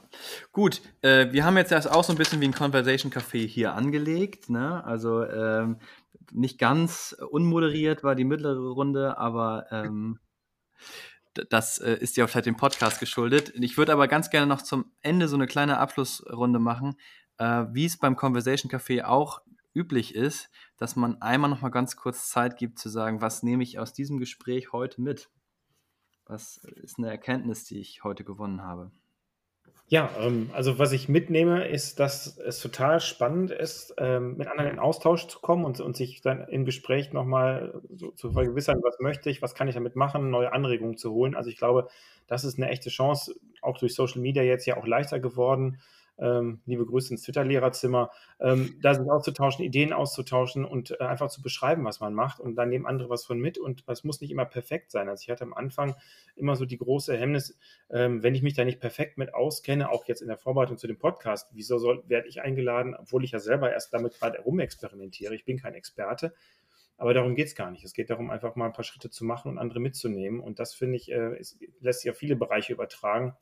[0.51, 0.81] gut.
[1.01, 4.49] Äh, wir haben jetzt das auch so ein bisschen wie ein Conversation Café hier angelegt.
[4.49, 4.83] Ne?
[4.83, 5.77] Also ähm,
[6.31, 10.19] nicht ganz unmoderiert war die mittlere Runde, aber ähm,
[11.49, 13.53] das äh, ist ja auch vielleicht dem Podcast geschuldet.
[13.55, 16.95] Ich würde aber ganz gerne noch zum Ende so eine kleine Abschlussrunde machen,
[17.37, 19.41] äh, wie es beim Conversation Café auch
[19.73, 23.63] üblich ist, dass man einmal noch mal ganz kurz Zeit gibt zu sagen, was nehme
[23.63, 25.29] ich aus diesem Gespräch heute mit?
[26.25, 28.91] Was ist eine Erkenntnis, die ich heute gewonnen habe?
[29.89, 34.71] Ja, ähm, also was ich mitnehme, ist, dass es total spannend ist, ähm, mit anderen
[34.71, 38.99] in Austausch zu kommen und, und sich dann im Gespräch nochmal so zu vergewissern, was
[38.99, 41.35] möchte ich, was kann ich damit machen, neue Anregungen zu holen.
[41.35, 41.87] Also ich glaube,
[42.27, 45.79] das ist eine echte Chance, auch durch Social Media jetzt ja auch leichter geworden,
[46.19, 51.41] ähm, liebe Grüße ins Twitter-Lehrerzimmer, ähm, da sich auszutauschen, Ideen auszutauschen und äh, einfach zu
[51.41, 54.31] beschreiben, was man macht und dann nehmen andere was von mit und es muss nicht
[54.31, 55.09] immer perfekt sein.
[55.09, 55.95] Also ich hatte am Anfang
[56.35, 57.57] immer so die große Hemmnis,
[57.89, 60.87] ähm, wenn ich mich da nicht perfekt mit auskenne, auch jetzt in der Vorbereitung zu
[60.87, 65.35] dem Podcast, wieso soll, werde ich eingeladen, obwohl ich ja selber erst damit gerade rumexperimentiere.
[65.35, 66.33] Ich bin kein Experte.
[66.97, 67.85] Aber darum geht es gar nicht.
[67.85, 70.39] Es geht darum, einfach mal ein paar Schritte zu machen und andere mitzunehmen.
[70.39, 73.35] Und das, finde ich, äh, ist, lässt sich auf viele Bereiche übertragen.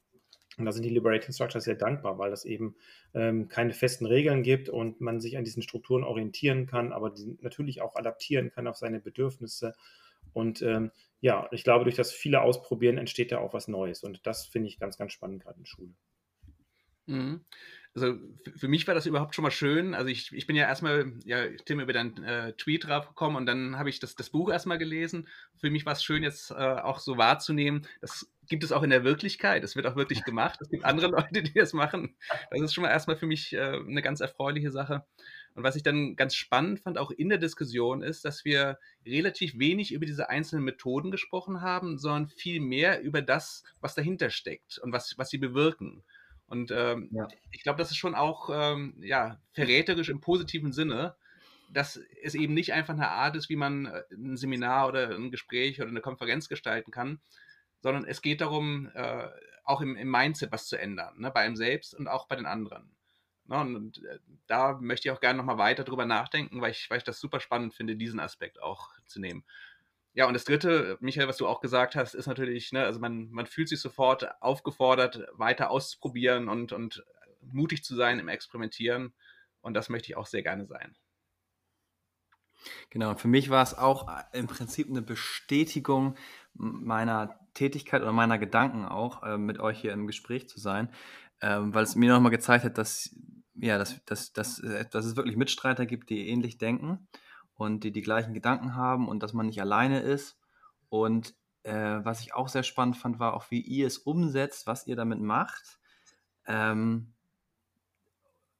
[0.58, 2.76] Und da sind die Liberating Structures sehr dankbar, weil es eben
[3.14, 7.38] ähm, keine festen Regeln gibt und man sich an diesen Strukturen orientieren kann, aber die
[7.41, 9.74] natürlich auch adaptieren kann auf seine Bedürfnisse.
[10.34, 10.91] Und ähm,
[11.22, 14.03] ja, ich glaube, durch das viele Ausprobieren entsteht da auch was Neues.
[14.03, 15.93] Und das finde ich ganz, ganz spannend gerade in Schule.
[17.08, 17.41] Mhm
[17.96, 18.18] also
[18.58, 19.93] für mich war das überhaupt schon mal schön.
[19.93, 23.78] Also ich, ich bin ja erstmal, ja, Tim, über deinen äh, Tweet draufgekommen und dann
[23.78, 25.30] habe ich das, das Buch erstmal gelesen.
[25.58, 28.89] Für mich war es schön, jetzt äh, auch so wahrzunehmen, das gibt es auch in
[28.89, 29.64] der Wirklichkeit.
[29.64, 30.60] Es wird auch wirklich gemacht.
[30.62, 32.16] Es gibt andere Leute, die das machen.
[32.52, 35.06] Das ist schon mal erstmal für mich äh, eine ganz erfreuliche Sache.
[35.56, 39.58] Und was ich dann ganz spannend fand, auch in der Diskussion, ist, dass wir relativ
[39.58, 44.80] wenig über diese einzelnen Methoden gesprochen haben, sondern viel mehr über das, was dahinter steckt
[44.80, 46.04] und was, was sie bewirken.
[46.48, 47.28] Und ähm, ja.
[47.52, 51.16] ich glaube, das ist schon auch ähm, ja, verräterisch im positiven Sinne,
[51.72, 55.32] dass es eben nicht einfach eine Art ist, wie man äh, ein Seminar oder ein
[55.32, 57.20] Gespräch oder eine Konferenz gestalten kann,
[57.82, 59.28] sondern es geht darum, äh,
[59.64, 62.46] auch im, im, Mindset was zu ändern, ne, bei einem selbst und auch bei den
[62.46, 62.96] anderen.
[63.46, 67.00] Ne, und äh, da möchte ich auch gerne nochmal weiter drüber nachdenken, weil ich, weil
[67.00, 69.43] ich das super spannend finde, diesen Aspekt auch zu nehmen.
[70.16, 73.30] Ja, und das Dritte, Michael, was du auch gesagt hast, ist natürlich, ne, also man,
[73.32, 77.03] man fühlt sich sofort aufgefordert, weiter auszuprobieren und, und
[77.41, 79.13] mutig zu sein im Experimentieren.
[79.59, 80.95] Und das möchte ich auch sehr gerne sein.
[82.91, 86.16] Genau, für mich war es auch äh, im Prinzip eine Bestätigung
[86.53, 90.93] meiner Tätigkeit oder meiner Gedanken auch, äh, mit euch hier im Gespräch zu sein,
[91.41, 93.13] ähm, weil es mir nochmal gezeigt hat, dass,
[93.53, 97.05] ja, dass, dass, dass, äh, dass es wirklich Mitstreiter gibt, die ähnlich denken
[97.56, 100.38] und die die gleichen Gedanken haben und dass man nicht alleine ist.
[100.89, 104.88] Und äh, was ich auch sehr spannend fand, war auch, wie ihr es umsetzt, was
[104.88, 105.80] ihr damit macht.
[106.45, 107.14] Ähm,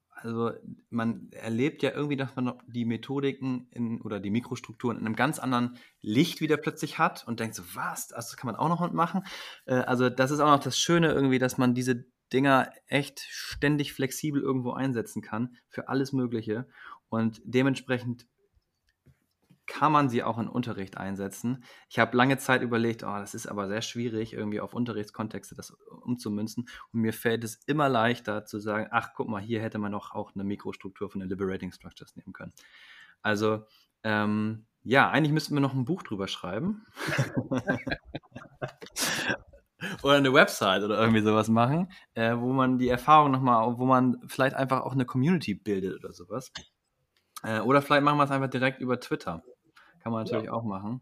[0.10, 0.52] also
[0.90, 5.38] man erlebt ja irgendwie, dass man die Methodiken in, oder die Mikrostrukturen in einem ganz
[5.38, 9.24] anderen Licht wieder plötzlich hat und denkt so, was, das kann man auch noch machen.
[9.66, 13.94] Äh, also das ist auch noch das Schöne irgendwie, dass man diese Dinger echt ständig
[13.94, 16.68] flexibel irgendwo einsetzen kann für alles Mögliche
[17.10, 18.26] und dementsprechend
[19.68, 21.64] kann man sie auch in Unterricht einsetzen.
[21.90, 25.72] Ich habe lange Zeit überlegt, oh, das ist aber sehr schwierig, irgendwie auf Unterrichtskontexte das
[25.72, 26.68] umzumünzen.
[26.94, 30.14] Und mir fällt es immer leichter zu sagen, ach, guck mal, hier hätte man doch
[30.14, 32.54] auch eine Mikrostruktur von den Liberating Structures nehmen können.
[33.22, 33.66] Also,
[34.04, 36.86] ähm, ja, eigentlich müssten wir noch ein Buch drüber schreiben.
[40.04, 44.18] oder eine Website oder irgendwie sowas machen, äh, wo man die Erfahrung nochmal, wo man
[44.28, 46.52] vielleicht einfach auch eine Community bildet oder sowas.
[47.44, 49.44] Äh, oder vielleicht machen wir es einfach direkt über Twitter.
[50.06, 50.54] Kann man natürlich ja.
[50.54, 51.02] auch machen.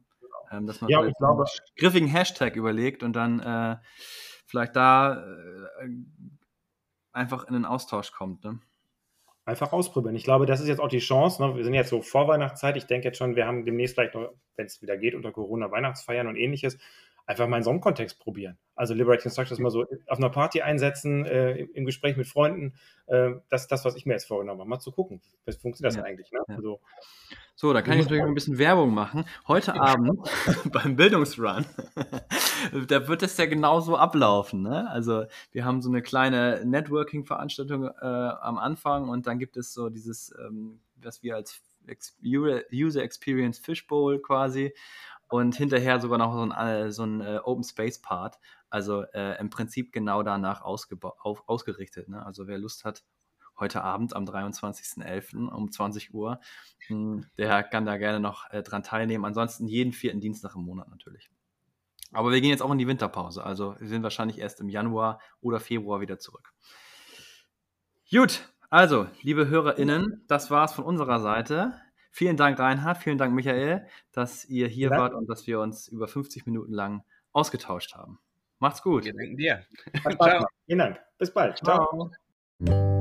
[0.49, 3.75] Ähm, dass man ja, ich glaube, einen griffigen Hashtag überlegt und dann äh,
[4.45, 5.89] vielleicht da äh,
[7.11, 8.45] einfach in den Austausch kommt.
[8.45, 8.59] Ne?
[9.43, 10.15] Einfach ausprobieren.
[10.15, 11.45] Ich glaube, das ist jetzt auch die Chance.
[11.45, 11.57] Ne?
[11.57, 12.77] Wir sind jetzt so vor Weihnachtszeit.
[12.77, 15.69] Ich denke jetzt schon, wir haben demnächst vielleicht noch, wenn es wieder geht, unter Corona
[15.69, 16.77] Weihnachtsfeiern und ähnliches,
[17.25, 18.57] einfach mal in so einem Kontext probieren.
[18.75, 22.73] Also Liberating Structures mal so auf einer Party einsetzen, äh, im Gespräch mit Freunden.
[23.05, 24.69] Äh, das ist das, was ich mir jetzt vorgenommen habe.
[24.69, 26.03] Mal zu gucken, was funktioniert das ja.
[26.03, 26.31] eigentlich.
[26.31, 26.39] Ne?
[26.47, 26.55] Ja.
[26.55, 26.79] Also,
[27.55, 29.25] so, da kann ich natürlich ein bisschen Werbung machen.
[29.47, 30.19] Heute Abend
[30.71, 31.65] beim Bildungsrun,
[32.87, 34.63] da wird es ja genauso ablaufen.
[34.63, 34.89] Ne?
[34.89, 39.89] Also wir haben so eine kleine Networking-Veranstaltung äh, am Anfang und dann gibt es so
[39.89, 41.61] dieses, ähm, was wir als
[42.23, 44.73] User Experience Fishbowl quasi
[45.33, 48.37] und hinterher sogar noch so ein, äh, so ein äh, Open Space Part.
[48.69, 50.85] Also äh, im Prinzip genau danach auf,
[51.47, 52.07] ausgerichtet.
[52.07, 52.23] Ne?
[52.23, 53.03] Also wer Lust hat,
[53.57, 55.47] heute Abend am 23.11.
[55.47, 56.39] um 20 Uhr,
[56.87, 59.25] mh, hm, der kann da gerne noch äh, dran teilnehmen.
[59.25, 61.31] Ansonsten jeden vierten Dienstag im Monat natürlich.
[62.11, 63.43] Aber wir gehen jetzt auch in die Winterpause.
[63.43, 66.53] Also wir sind wahrscheinlich erst im Januar oder Februar wieder zurück.
[68.11, 71.73] Gut, also, liebe HörerInnen, das war's von unserer Seite.
[72.15, 72.99] Vielen Dank, Reinhard.
[72.99, 74.97] Vielen Dank, Michael, dass ihr hier ja.
[74.99, 78.19] wart und dass wir uns über 50 Minuten lang ausgetauscht haben.
[78.59, 79.05] Macht's gut.
[79.05, 79.63] Wir danken dir.
[80.21, 80.45] Ciao.
[80.67, 81.01] Vielen Dank.
[81.17, 81.57] Bis bald.
[81.57, 82.11] Ciao.
[82.63, 82.92] Ciao.